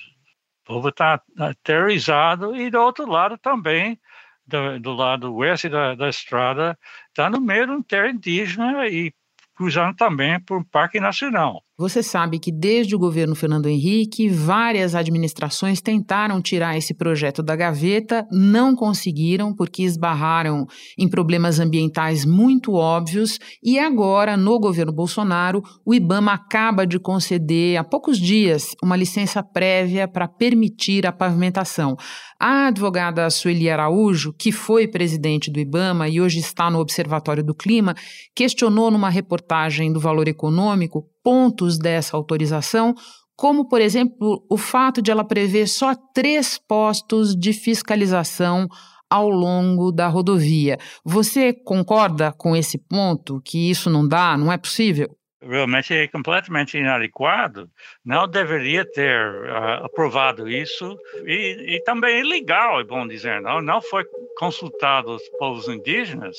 povo 0.63 0.89
está 0.89 1.21
aterrorizado, 1.37 2.55
e 2.55 2.69
do 2.69 2.79
outro 2.79 3.09
lado 3.09 3.37
também 3.37 3.99
do, 4.45 4.79
do, 4.79 4.93
lado 4.93 5.35
oeste 5.35 5.69
da, 5.69 5.95
da 5.95 6.09
estrada, 6.09 6.77
está 7.07 7.29
no 7.29 7.41
meio 7.41 7.65
de 7.65 7.71
uma 7.71 7.83
terra 7.83 8.09
indígena 8.09 8.87
e 8.87 9.13
cruzando 9.55 9.95
também 9.95 10.39
por 10.39 10.57
um 10.57 10.63
parque 10.63 10.99
nacional. 10.99 11.63
Você 11.79 12.03
sabe 12.03 12.39
que 12.39 12.51
desde 12.51 12.93
o 12.93 12.99
governo 12.99 13.33
Fernando 13.33 13.69
Henrique, 13.69 14.27
várias 14.27 14.95
administrações 14.95 15.79
tentaram 15.79 16.41
tirar 16.41 16.77
esse 16.77 16.93
projeto 16.93 17.41
da 17.41 17.55
gaveta, 17.55 18.27
não 18.29 18.75
conseguiram 18.75 19.55
porque 19.55 19.83
esbarraram 19.83 20.67
em 20.97 21.07
problemas 21.07 21.57
ambientais 21.57 22.25
muito 22.25 22.73
óbvios 22.73 23.39
e 23.63 23.79
agora, 23.79 24.35
no 24.35 24.59
governo 24.59 24.91
Bolsonaro, 24.91 25.63
o 25.85 25.93
IBAMA 25.93 26.33
acaba 26.33 26.85
de 26.85 26.99
conceder 26.99 27.77
há 27.77 27.83
poucos 27.85 28.19
dias 28.19 28.75
uma 28.83 28.97
licença 28.97 29.41
prévia 29.41 30.05
para 30.05 30.27
permitir 30.27 31.07
a 31.07 31.13
pavimentação. 31.13 31.95
A 32.37 32.67
advogada 32.67 33.29
Sueli 33.29 33.69
Araújo, 33.69 34.33
que 34.37 34.51
foi 34.51 34.85
presidente 34.85 35.49
do 35.49 35.61
IBAMA 35.61 36.09
e 36.09 36.19
hoje 36.19 36.39
está 36.39 36.69
no 36.69 36.79
Observatório 36.79 37.43
do 37.43 37.55
Clima, 37.55 37.95
questionou 38.35 38.91
numa 38.91 39.09
reportagem 39.09 39.93
do 39.93 39.99
Valor 40.01 40.27
Econômico 40.27 41.07
pontos 41.29 41.77
dessa 41.77 42.17
autorização, 42.17 42.95
como, 43.35 43.69
por 43.69 43.79
exemplo, 43.79 44.43
o 44.49 44.57
fato 44.57 44.99
de 44.99 45.11
ela 45.11 45.23
prever 45.23 45.67
só 45.67 45.93
três 46.11 46.57
postos 46.57 47.35
de 47.35 47.53
fiscalização 47.53 48.67
ao 49.07 49.29
longo 49.29 49.91
da 49.91 50.07
rodovia. 50.07 50.79
Você 51.05 51.53
concorda 51.53 52.33
com 52.35 52.55
esse 52.55 52.79
ponto, 52.79 53.39
que 53.45 53.69
isso 53.69 53.91
não 53.91 54.07
dá, 54.07 54.35
não 54.35 54.51
é 54.51 54.57
possível? 54.57 55.07
Realmente 55.39 55.93
é 55.93 56.07
completamente 56.07 56.79
inadequado, 56.79 57.69
não 58.03 58.27
deveria 58.27 58.83
ter 58.83 59.21
uh, 59.21 59.85
aprovado 59.85 60.49
isso 60.49 60.97
e, 61.27 61.75
e, 61.75 61.83
também 61.83 62.21
ilegal, 62.21 62.81
é 62.81 62.83
bom 62.83 63.07
dizer, 63.07 63.39
não, 63.39 63.61
não 63.61 63.79
foi 63.83 64.03
consultado 64.35 65.11
os 65.11 65.29
povos 65.37 65.67
indígenas 65.67 66.35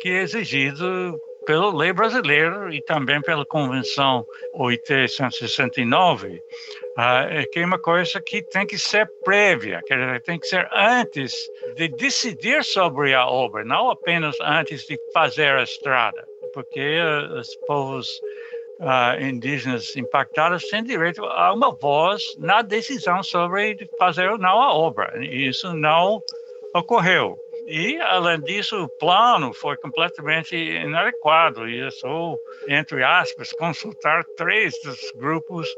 que 0.00 0.08
é 0.08 0.22
exigido 0.22 1.18
pela 1.48 1.74
lei 1.74 1.94
brasileira 1.94 2.68
e 2.74 2.82
também 2.82 3.22
pela 3.22 3.42
Convenção 3.42 4.22
OIT 4.52 5.08
169, 5.08 6.42
ah, 6.98 7.26
é 7.30 7.46
que 7.46 7.60
é 7.60 7.64
uma 7.64 7.78
coisa 7.78 8.20
que 8.20 8.42
tem 8.42 8.66
que 8.66 8.76
ser 8.76 9.10
prévia, 9.24 9.80
que 9.86 10.20
tem 10.26 10.38
que 10.38 10.46
ser 10.46 10.68
antes 10.70 11.32
de 11.74 11.88
decidir 11.88 12.62
sobre 12.62 13.14
a 13.14 13.26
obra, 13.26 13.64
não 13.64 13.90
apenas 13.90 14.36
antes 14.42 14.86
de 14.86 14.98
fazer 15.14 15.54
a 15.54 15.62
estrada, 15.62 16.22
porque 16.52 17.00
uh, 17.00 17.38
os 17.38 17.56
povos 17.66 18.06
uh, 18.80 19.18
indígenas 19.18 19.96
impactados 19.96 20.64
têm 20.64 20.84
direito 20.84 21.24
a 21.24 21.54
uma 21.54 21.74
voz 21.74 22.22
na 22.36 22.60
decisão 22.60 23.22
sobre 23.22 23.88
fazer 23.98 24.28
ou 24.28 24.36
não 24.36 24.60
a 24.60 24.74
obra. 24.74 25.14
E 25.18 25.48
isso 25.48 25.72
não 25.72 26.22
ocorreu. 26.74 27.38
E, 27.70 28.00
além 28.00 28.40
disso, 28.40 28.84
o 28.84 28.88
plano 28.88 29.52
foi 29.52 29.76
completamente 29.76 30.56
inadequado. 30.56 31.68
E 31.68 31.78
eu 31.78 31.90
sou, 31.90 32.38
entre 32.66 33.04
aspas, 33.04 33.52
consultar 33.52 34.24
três 34.38 34.74
dos 34.82 34.98
grupos, 35.16 35.68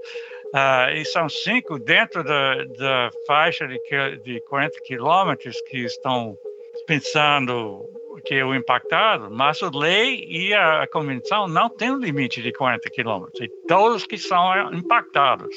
uh, 0.54 0.94
e 0.94 1.04
são 1.06 1.28
cinco 1.28 1.80
dentro 1.80 2.22
da, 2.22 2.62
da 2.64 3.10
faixa 3.26 3.66
de, 3.66 3.80
de 4.22 4.40
40 4.42 4.80
quilômetros 4.86 5.60
que 5.62 5.78
estão 5.78 6.38
pensando 6.86 7.84
que 8.20 8.42
o 8.42 8.54
impactado, 8.54 9.30
mas 9.30 9.62
a 9.62 9.70
lei 9.72 10.24
e 10.28 10.54
a 10.54 10.86
convenção 10.92 11.48
não 11.48 11.68
têm 11.68 11.96
limite 11.98 12.42
de 12.42 12.52
40 12.52 12.90
quilômetros, 12.90 13.40
e 13.40 13.48
todos 13.66 14.06
que 14.06 14.18
são 14.18 14.72
impactados. 14.72 15.54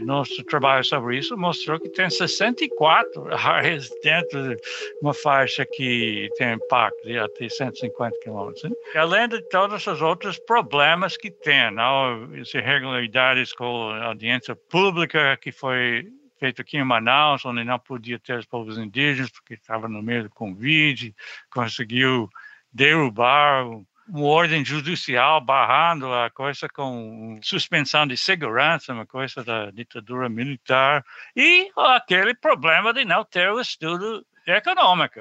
Nosso 0.00 0.42
trabalho 0.44 0.84
sobre 0.84 1.18
isso 1.18 1.36
mostrou 1.36 1.78
que 1.78 1.88
tem 1.88 2.08
64 2.08 3.28
áreas 3.34 3.90
dentro 4.02 4.42
de 4.42 4.56
uma 5.02 5.14
faixa 5.14 5.64
que 5.64 6.28
tem 6.36 6.54
impacto 6.54 7.06
de 7.06 7.18
até 7.18 7.48
150 7.48 8.18
quilômetros. 8.22 8.72
Além 8.94 9.28
de 9.28 9.40
todos 9.48 9.86
os 9.86 10.02
outros 10.02 10.38
problemas 10.38 11.16
que 11.16 11.30
tem, 11.30 11.70
não? 11.72 12.28
irregularidades 12.54 13.52
com 13.52 13.90
a 13.90 14.06
audiência 14.06 14.56
pública 14.56 15.36
que 15.36 15.52
foi 15.52 16.06
feito 16.38 16.62
aqui 16.62 16.76
em 16.76 16.84
Manaus, 16.84 17.44
onde 17.44 17.64
não 17.64 17.78
podia 17.78 18.18
ter 18.18 18.38
os 18.38 18.46
povos 18.46 18.78
indígenas, 18.78 19.30
porque 19.30 19.54
estava 19.54 19.88
no 19.88 20.02
meio 20.02 20.24
do 20.24 20.30
Covid, 20.30 21.14
conseguiu 21.50 22.28
derrubar 22.72 23.64
uma 24.08 24.26
ordem 24.26 24.64
judicial 24.64 25.40
barrando 25.40 26.12
a 26.12 26.30
coisa 26.30 26.68
com 26.68 27.38
suspensão 27.42 28.06
de 28.06 28.16
segurança, 28.16 28.92
uma 28.92 29.06
coisa 29.06 29.42
da 29.42 29.70
ditadura 29.70 30.28
militar, 30.28 31.04
e 31.34 31.70
aquele 31.76 32.34
problema 32.34 32.92
de 32.92 33.04
não 33.04 33.24
ter 33.24 33.50
o 33.50 33.60
estudo 33.60 34.24
econômico. 34.46 35.20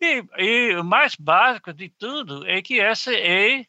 E, 0.00 0.22
e 0.38 0.76
o 0.76 0.84
mais 0.84 1.16
básico 1.16 1.72
de 1.72 1.88
tudo 1.88 2.46
é 2.46 2.60
que 2.62 2.78
essa 2.78 3.12
é 3.12 3.64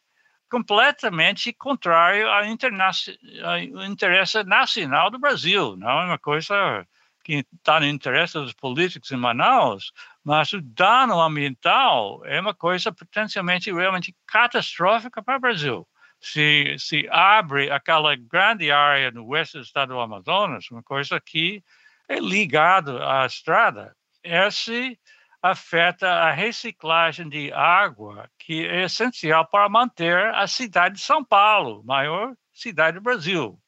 completamente 0.50 1.52
contrário 1.52 2.28
ao, 2.28 2.42
ao 2.42 3.84
interesse 3.84 4.42
nacional 4.44 5.10
do 5.10 5.18
Brasil. 5.18 5.76
Não 5.76 5.90
é 5.90 6.04
uma 6.06 6.18
coisa 6.18 6.86
que 7.24 7.44
está 7.54 7.78
no 7.78 7.86
interesse 7.86 8.34
dos 8.34 8.54
políticos 8.54 9.10
em 9.12 9.16
Manaus, 9.16 9.92
mas 10.24 10.52
o 10.52 10.62
dano 10.62 11.20
ambiental 11.20 12.24
é 12.24 12.40
uma 12.40 12.54
coisa 12.54 12.90
potencialmente 12.90 13.70
realmente 13.70 14.16
catastrófica 14.26 15.22
para 15.22 15.36
o 15.36 15.40
Brasil. 15.40 15.86
Se, 16.20 16.74
se 16.78 17.06
abre 17.10 17.70
aquela 17.70 18.16
grande 18.16 18.72
área 18.72 19.10
no 19.10 19.26
oeste 19.26 19.58
do 19.58 19.62
estado 19.62 19.92
do 19.92 20.00
Amazonas, 20.00 20.70
uma 20.70 20.82
coisa 20.82 21.20
que 21.20 21.62
é 22.08 22.18
ligada 22.18 23.06
à 23.06 23.26
estrada, 23.26 23.94
esse 24.22 24.98
afeta 25.42 26.08
a 26.08 26.32
reciclagem 26.32 27.28
de 27.28 27.52
água, 27.52 28.28
que 28.38 28.66
é 28.66 28.84
essencial 28.84 29.46
para 29.46 29.68
manter 29.68 30.34
a 30.34 30.46
cidade 30.46 30.96
de 30.96 31.00
São 31.02 31.24
Paulo, 31.24 31.82
maior 31.84 32.34
cidade 32.52 32.96
do 32.96 33.02
Brasil. 33.02 33.58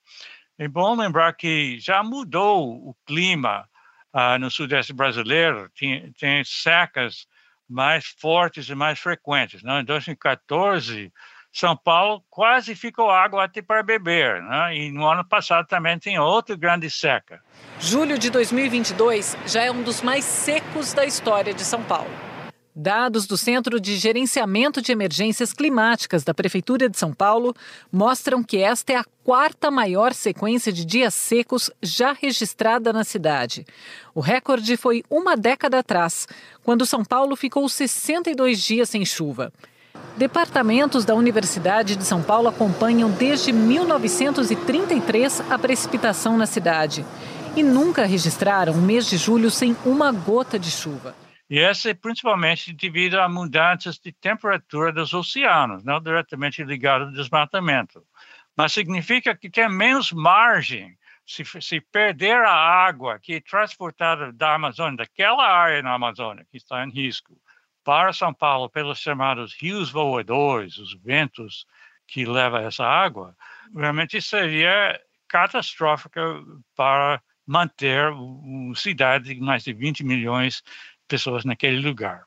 É 0.59 0.69
bom 0.69 0.95
lembrar 0.97 1.33
que 1.35 1.79
já 1.79 2.03
mudou 2.03 2.89
o 2.89 2.95
clima 3.07 3.69
uh, 4.15 4.39
no 4.39 4.51
sudeste 4.51 4.93
brasileiro, 4.93 5.71
tem, 5.71 6.13
tem 6.13 6.45
secas 6.45 7.27
mais 7.69 8.07
fortes 8.07 8.69
e 8.69 8.75
mais 8.75 8.99
frequentes. 8.99 9.63
Não? 9.63 9.81
Em 9.81 9.85
2014, 9.85 11.13
são 11.53 11.77
Paulo 11.77 12.23
quase 12.31 12.75
ficou 12.75 13.11
água 13.11 13.45
até 13.45 13.61
para 13.61 13.83
beber, 13.83 14.43
né? 14.43 14.77
e 14.77 14.93
no 14.93 15.07
ano 15.07 15.25
passado 15.25 15.67
também 15.67 15.99
tem 15.99 16.19
outra 16.19 16.57
grande 16.57 16.89
seca. 16.89 17.43
Julho 17.81 18.19
de 18.19 18.31
2022 18.31 19.37
já 19.47 19.63
é 19.63 19.71
um 19.71 19.83
dos 19.83 20.01
mais 20.03 20.25
secos 20.25 20.93
da 20.93 21.05
história 21.05 21.53
de 21.53 21.65
São 21.65 21.83
Paulo. 21.83 22.11
Dados 22.75 23.27
do 23.27 23.37
Centro 23.37 23.81
de 23.81 23.97
Gerenciamento 23.97 24.81
de 24.81 24.93
Emergências 24.93 25.53
Climáticas 25.53 26.23
da 26.23 26.33
Prefeitura 26.33 26.89
de 26.89 26.97
São 26.97 27.13
Paulo 27.13 27.53
mostram 27.91 28.45
que 28.45 28.59
esta 28.59 28.93
é 28.93 28.97
a 28.97 29.05
quarta 29.25 29.73
maior 29.73 30.15
sequência 30.15 30.73
de 30.73 30.85
dias 30.85 31.13
secos 31.15 31.69
já 31.83 32.13
registrada 32.13 32.93
na 32.93 33.03
cidade. 33.03 33.67
O 34.15 34.21
recorde 34.21 34.77
foi 34.77 35.03
uma 35.11 35.37
década 35.37 35.81
atrás, 35.81 36.29
quando 36.63 36.87
São 36.87 37.05
Paulo 37.05 37.35
ficou 37.35 37.69
62 37.69 38.63
dias 38.63 38.89
sem 38.89 39.05
chuva. 39.05 39.53
Departamentos 40.17 41.05
da 41.05 41.15
Universidade 41.15 41.97
de 41.97 42.05
São 42.05 42.23
Paulo 42.23 42.49
acompanham 42.49 43.11
desde 43.11 43.53
1933 43.53 45.41
a 45.51 45.59
precipitação 45.59 46.37
na 46.37 46.47
cidade 46.47 47.05
e 47.57 47.63
nunca 47.63 48.05
registraram 48.05 48.75
um 48.75 48.83
mês 48.83 49.09
de 49.09 49.17
julho 49.17 49.51
sem 49.51 49.77
uma 49.85 50.13
gota 50.13 50.59
de 50.59 50.71
chuva. 50.71 51.15
E 51.49 51.59
essa 51.59 51.91
é 51.91 51.95
principalmente 51.95 52.73
devido 52.73 53.17
a 53.17 53.29
mudanças 53.29 53.99
de 53.99 54.13
temperatura 54.13 54.93
dos 54.93 55.13
oceanos, 55.13 55.83
não 55.83 56.01
diretamente 56.01 56.63
ligado 56.63 57.07
ao 57.07 57.13
desmatamento. 57.13 58.05
Mas 58.57 58.73
significa 58.73 59.35
que 59.35 59.51
tem 59.51 59.69
menos 59.69 60.13
margem 60.13 60.97
se, 61.27 61.45
se, 61.61 61.81
perder 61.81 62.37
a 62.37 62.53
água 62.53 63.19
que 63.19 63.35
é 63.35 63.41
transportada 63.41 64.33
da 64.33 64.55
Amazônia, 64.55 64.99
daquela 64.99 65.45
área 65.45 65.83
na 65.83 65.95
Amazônia 65.95 66.47
que 66.51 66.57
está 66.57 66.85
em 66.85 66.91
risco, 66.91 67.37
para 67.85 68.13
São 68.13 68.33
Paulo 68.33 68.69
pelos 68.69 68.99
chamados 68.99 69.55
rios 69.61 69.91
voadores, 69.91 70.79
os 70.79 70.95
ventos 70.95 71.67
que 72.07 72.25
levam 72.25 72.61
essa 72.61 72.85
água, 72.85 73.37
realmente 73.75 74.21
seria 74.21 75.01
catastrófica 75.29 76.21
para 76.77 77.23
manter 77.47 78.11
uma 78.11 78.75
cidade 78.75 79.35
de 79.35 79.41
mais 79.41 79.63
de 79.65 79.73
20 79.73 80.05
milhões 80.05 80.57
de 80.57 81.07
pessoas 81.09 81.45
naquele 81.45 81.81
lugar. 81.81 82.25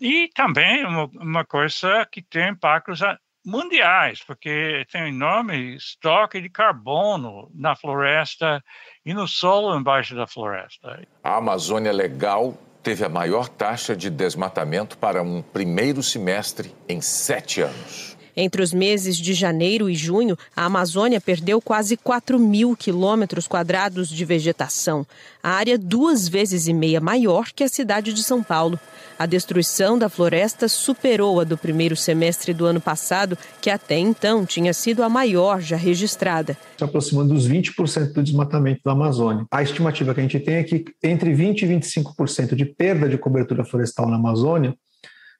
E 0.00 0.28
também 0.34 0.84
uma, 0.84 1.04
uma 1.14 1.44
coisa 1.44 2.06
que 2.10 2.22
tem 2.22 2.50
impactos 2.50 3.00
mundiais, 3.44 4.22
porque 4.24 4.86
tem 4.90 5.02
um 5.02 5.08
enorme 5.08 5.76
estoque 5.76 6.40
de 6.40 6.48
carbono 6.48 7.50
na 7.54 7.76
floresta 7.76 8.64
e 9.04 9.12
no 9.12 9.28
solo 9.28 9.78
embaixo 9.78 10.14
da 10.14 10.26
floresta. 10.26 11.06
A 11.22 11.36
Amazônia 11.36 11.92
Legal 11.92 12.56
teve 12.84 13.02
a 13.02 13.08
maior 13.08 13.48
taxa 13.48 13.96
de 13.96 14.10
desmatamento 14.10 14.98
para 14.98 15.22
um 15.22 15.40
primeiro 15.40 16.02
semestre 16.02 16.74
em 16.86 17.00
sete 17.00 17.62
anos. 17.62 18.14
Entre 18.36 18.62
os 18.62 18.72
meses 18.72 19.16
de 19.16 19.32
janeiro 19.32 19.88
e 19.88 19.94
junho, 19.94 20.36
a 20.56 20.64
Amazônia 20.64 21.20
perdeu 21.20 21.60
quase 21.60 21.96
4 21.96 22.38
mil 22.38 22.76
quilômetros 22.76 23.46
quadrados 23.46 24.08
de 24.08 24.24
vegetação, 24.24 25.06
a 25.42 25.50
área 25.50 25.78
duas 25.78 26.26
vezes 26.26 26.66
e 26.66 26.72
meia 26.72 27.00
maior 27.00 27.50
que 27.54 27.62
a 27.62 27.68
cidade 27.68 28.12
de 28.12 28.22
São 28.22 28.42
Paulo. 28.42 28.78
A 29.16 29.26
destruição 29.26 29.96
da 29.96 30.08
floresta 30.08 30.68
superou 30.68 31.38
a 31.38 31.44
do 31.44 31.56
primeiro 31.56 31.94
semestre 31.94 32.52
do 32.52 32.66
ano 32.66 32.80
passado, 32.80 33.38
que 33.60 33.70
até 33.70 33.96
então 33.96 34.44
tinha 34.44 34.72
sido 34.74 35.04
a 35.04 35.08
maior 35.08 35.60
já 35.60 35.76
registrada. 35.76 36.56
Se 36.76 36.82
aproximando 36.82 37.32
dos 37.32 37.48
20% 37.48 38.12
do 38.12 38.22
desmatamento 38.22 38.80
da 38.84 38.92
Amazônia. 38.92 39.46
A 39.50 39.62
estimativa 39.62 40.12
que 40.12 40.20
a 40.20 40.22
gente 40.22 40.40
tem 40.40 40.56
é 40.56 40.64
que 40.64 40.84
entre 41.02 41.32
20% 41.32 41.62
e 41.62 41.66
25% 41.66 42.54
de 42.56 42.64
perda 42.64 43.08
de 43.08 43.16
cobertura 43.16 43.64
florestal 43.64 44.08
na 44.08 44.16
Amazônia, 44.16 44.74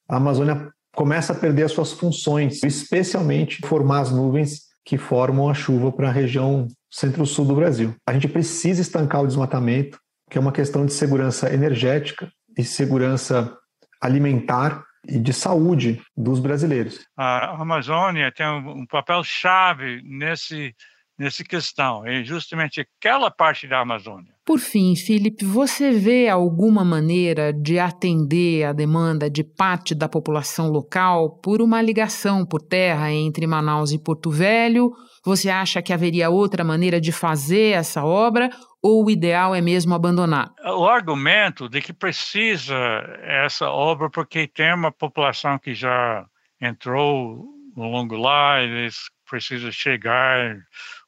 a 0.08 0.16
Amazônia 0.16 0.70
começa 0.94 1.32
a 1.32 1.36
perder 1.36 1.64
as 1.64 1.72
suas 1.72 1.92
funções, 1.92 2.62
especialmente 2.62 3.66
formar 3.66 4.00
as 4.00 4.10
nuvens 4.10 4.62
que 4.84 4.98
formam 4.98 5.48
a 5.48 5.54
chuva 5.54 5.90
para 5.90 6.08
a 6.08 6.12
região 6.12 6.68
centro-sul 6.90 7.44
do 7.44 7.56
Brasil. 7.56 7.94
A 8.06 8.12
gente 8.12 8.28
precisa 8.28 8.82
estancar 8.82 9.22
o 9.22 9.26
desmatamento, 9.26 9.98
que 10.30 10.38
é 10.38 10.40
uma 10.40 10.52
questão 10.52 10.84
de 10.84 10.92
segurança 10.92 11.52
energética 11.52 12.30
e 12.56 12.62
segurança 12.62 13.56
alimentar 14.00 14.84
e 15.06 15.18
de 15.18 15.32
saúde 15.32 16.00
dos 16.16 16.38
brasileiros. 16.38 17.06
A 17.16 17.60
Amazônia 17.60 18.32
tem 18.32 18.46
um 18.46 18.86
papel 18.86 19.22
chave 19.24 20.02
nesse 20.04 20.74
nessa 21.18 21.44
questão, 21.44 22.06
é 22.06 22.24
justamente 22.24 22.80
aquela 22.80 23.30
parte 23.30 23.66
da 23.66 23.80
Amazônia. 23.80 24.33
Por 24.46 24.58
fim, 24.58 24.94
Felipe, 24.94 25.42
você 25.42 25.90
vê 25.90 26.28
alguma 26.28 26.84
maneira 26.84 27.50
de 27.50 27.78
atender 27.78 28.64
a 28.64 28.74
demanda 28.74 29.30
de 29.30 29.42
parte 29.42 29.94
da 29.94 30.06
população 30.06 30.68
local 30.68 31.38
por 31.38 31.62
uma 31.62 31.80
ligação 31.80 32.44
por 32.44 32.60
terra 32.60 33.10
entre 33.10 33.46
Manaus 33.46 33.90
e 33.90 33.98
Porto 33.98 34.30
Velho? 34.30 34.92
Você 35.24 35.48
acha 35.48 35.80
que 35.80 35.94
haveria 35.94 36.28
outra 36.28 36.62
maneira 36.62 37.00
de 37.00 37.10
fazer 37.10 37.70
essa 37.70 38.04
obra 38.04 38.50
ou 38.82 39.06
o 39.06 39.10
ideal 39.10 39.54
é 39.54 39.62
mesmo 39.62 39.94
abandonar? 39.94 40.52
O 40.62 40.86
argumento 40.86 41.66
de 41.66 41.80
que 41.80 41.94
precisa 41.94 42.76
essa 43.22 43.70
obra 43.70 44.10
porque 44.10 44.46
tem 44.46 44.74
uma 44.74 44.92
população 44.92 45.58
que 45.58 45.72
já 45.72 46.26
entrou 46.60 47.46
no 47.74 47.88
longo 47.88 48.14
lá, 48.14 48.62
eles 48.62 49.08
precisam 49.28 49.72
chegar 49.72 50.54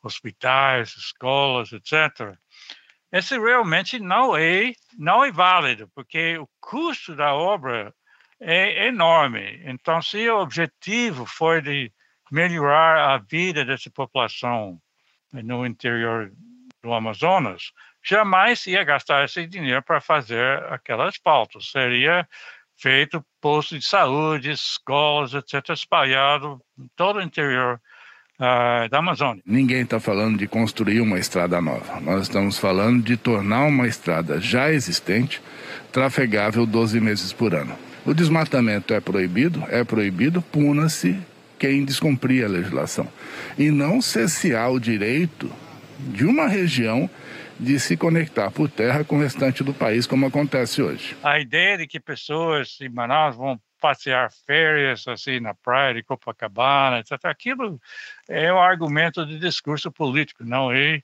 hospitais, 0.03 0.97
escolas, 0.97 1.73
etc. 1.73 2.35
Esse 3.13 3.39
realmente 3.39 3.99
não 3.99 4.37
é 4.37 4.73
não 4.99 5.25
é 5.25 5.31
válido, 5.31 5.89
porque 5.95 6.39
o 6.39 6.49
custo 6.61 7.15
da 7.15 7.35
obra 7.35 7.95
é 8.41 8.89
enorme. 8.89 9.63
Então, 9.65 10.03
se 10.03 10.29
o 10.29 10.41
objetivo 10.41 11.25
for 11.25 11.63
de 11.63 11.93
melhorar 12.31 13.15
a 13.15 13.19
vida 13.19 13.65
dessa 13.65 13.91
população 13.91 14.81
no 15.33 15.65
interior 15.65 16.33
do 16.83 16.93
Amazonas, 16.93 17.73
jamais 18.03 18.67
ia 18.67 18.85
gastar 18.85 19.25
esse 19.25 19.47
dinheiro 19.47 19.83
para 19.83 20.01
fazer 20.01 20.63
aquelas 20.73 21.19
pautas. 21.19 21.71
Seria 21.71 22.29
feito 22.77 23.25
postos 23.41 23.81
de 23.81 23.87
saúde, 23.87 24.51
escolas, 24.51 25.35
etc., 25.35 25.71
espalhado 25.71 26.61
em 26.79 26.89
todo 26.95 27.17
o 27.17 27.23
interior 27.23 27.81
uh, 28.41 28.89
da 28.89 28.99
Amazônia. 28.99 29.43
Ninguém 29.47 29.83
está 29.83 29.99
falando 30.01 30.39
de 30.39 30.47
construir 30.47 31.01
uma 31.01 31.19
estrada 31.19 31.61
nova. 31.61 32.01
Nós 32.01 32.23
estamos 32.23 32.59
falando 32.59 33.03
de 33.03 33.17
tornar 33.17 33.65
uma 33.65 33.87
estrada 33.87 34.41
já 34.41 34.73
existente 34.73 35.43
trafegável 35.93 36.67
12 36.67 37.01
meses 37.01 37.33
por 37.33 37.55
ano. 37.55 37.77
O 38.05 38.15
desmatamento 38.15 38.95
é 38.95 39.01
proibido? 39.01 39.65
É 39.69 39.83
proibido, 39.83 40.41
puna-se 40.41 41.19
quem 41.59 41.85
descumprir 41.85 42.45
a 42.45 42.49
legislação. 42.49 43.09
E 43.59 43.71
não 43.71 44.01
cessear 44.01 44.71
o 44.71 44.79
direito 44.79 45.51
de 45.99 46.25
uma 46.25 46.47
região 46.47 47.09
de 47.59 47.81
se 47.81 47.97
conectar 47.97 48.51
por 48.51 48.69
terra 48.69 49.03
com 49.03 49.17
o 49.17 49.21
restante 49.21 49.65
do 49.65 49.73
país, 49.73 50.07
como 50.07 50.27
acontece 50.27 50.83
hoje. 50.83 51.17
A 51.23 51.41
ideia 51.41 51.79
de 51.79 51.87
que 51.87 51.99
pessoas 51.99 52.77
em 52.81 52.89
Manaus 52.89 53.35
vão 53.35 53.59
passear 53.87 54.33
férias 54.45 55.07
assim 55.07 55.39
na 55.39 55.55
praia 55.55 55.95
de 55.95 56.03
Copacabana, 56.03 56.99
etc. 56.99 57.13
Aquilo 57.27 57.81
é 58.29 58.53
um 58.53 58.59
argumento 58.59 59.25
de 59.25 59.39
discurso 59.39 59.93
político, 59.93 60.45
não 60.45 60.73
é 60.73 61.01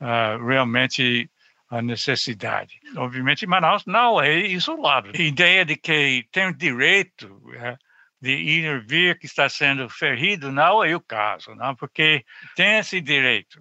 uh, 0.00 0.46
realmente 0.46 1.28
a 1.68 1.82
necessidade. 1.82 2.78
Obviamente, 2.96 3.46
Manaus 3.46 3.84
não 3.86 4.20
é 4.20 4.38
isolado. 4.38 5.10
A 5.12 5.20
ideia 5.20 5.64
de 5.64 5.74
que 5.74 6.24
tem 6.30 6.54
direito 6.54 7.42
é, 7.54 7.76
de 8.20 8.30
ir 8.30 8.64
e 8.64 8.78
vir 8.78 9.18
que 9.18 9.26
está 9.26 9.48
sendo 9.48 9.88
ferido 9.88 10.52
não 10.52 10.84
é 10.84 10.94
o 10.94 11.00
caso, 11.00 11.56
não, 11.56 11.74
porque 11.74 12.24
tem 12.54 12.78
esse 12.78 13.00
direito, 13.00 13.60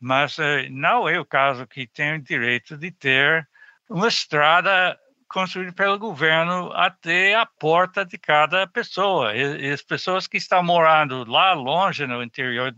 mas 0.00 0.36
uh, 0.38 0.68
não 0.68 1.08
é 1.08 1.20
o 1.20 1.24
caso 1.24 1.64
que 1.64 1.86
tem 1.86 2.14
o 2.14 2.22
direito 2.22 2.76
de 2.76 2.90
ter 2.90 3.48
uma 3.88 4.08
estrada 4.08 4.98
construído 5.30 5.72
pelo 5.72 5.98
governo 5.98 6.72
até 6.72 7.36
a 7.36 7.46
porta 7.46 8.04
de 8.04 8.18
cada 8.18 8.66
pessoa. 8.66 9.34
E, 9.34 9.68
e, 9.68 9.70
as 9.70 9.80
pessoas 9.80 10.26
que 10.26 10.36
estão 10.36 10.62
morando 10.62 11.24
lá 11.24 11.52
longe 11.52 12.06
no 12.06 12.22
interior 12.22 12.74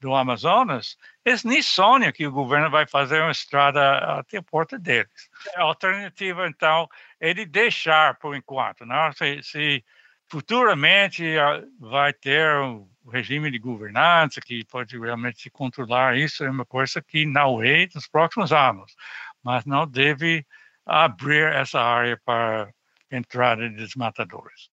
do 0.00 0.14
Amazonas, 0.14 0.96
eles 1.24 1.44
nem 1.44 1.60
sonham 1.60 2.12
que 2.12 2.26
o 2.26 2.32
governo 2.32 2.70
vai 2.70 2.86
fazer 2.86 3.20
uma 3.20 3.32
estrada 3.32 3.98
até 4.18 4.38
a 4.38 4.42
porta 4.42 4.78
deles. 4.78 5.28
A 5.56 5.62
alternativa, 5.62 6.46
então, 6.46 6.88
é 7.18 7.34
de 7.34 7.44
deixar 7.44 8.16
por 8.18 8.34
enquanto. 8.36 8.86
Não? 8.86 9.12
Se, 9.12 9.42
se 9.42 9.84
futuramente 10.28 11.36
ah, 11.38 11.62
vai 11.78 12.12
ter 12.12 12.56
um 12.62 12.88
regime 13.10 13.50
de 13.50 13.58
governança 13.58 14.40
que 14.40 14.64
pode 14.64 14.96
realmente 14.98 15.50
controlar 15.50 16.16
isso, 16.16 16.44
é 16.44 16.50
uma 16.50 16.64
coisa 16.64 17.02
que 17.02 17.26
não 17.26 17.62
é 17.62 17.88
nos 17.94 18.06
próximos 18.06 18.52
anos, 18.52 18.94
mas 19.42 19.66
não 19.66 19.86
deve 19.86 20.46
abrir 20.86 21.52
essa 21.52 21.80
área 21.80 22.18
para 22.24 22.70
entrada 23.10 23.68
de 23.68 23.76
desmatadores. 23.76 24.70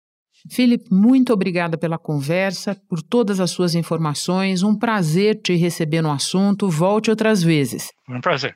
Felipe, 0.51 0.93
muito 0.93 1.33
obrigada 1.33 1.77
pela 1.77 1.97
conversa, 1.97 2.75
por 2.87 3.01
todas 3.01 3.39
as 3.39 3.49
suas 3.49 3.73
informações. 3.73 4.61
Um 4.61 4.77
prazer 4.77 5.41
te 5.41 5.55
receber 5.55 6.01
no 6.01 6.11
assunto. 6.11 6.69
Volte 6.69 7.09
outras 7.09 7.41
vezes. 7.41 7.91
Um 8.07 8.21
prazer. 8.21 8.55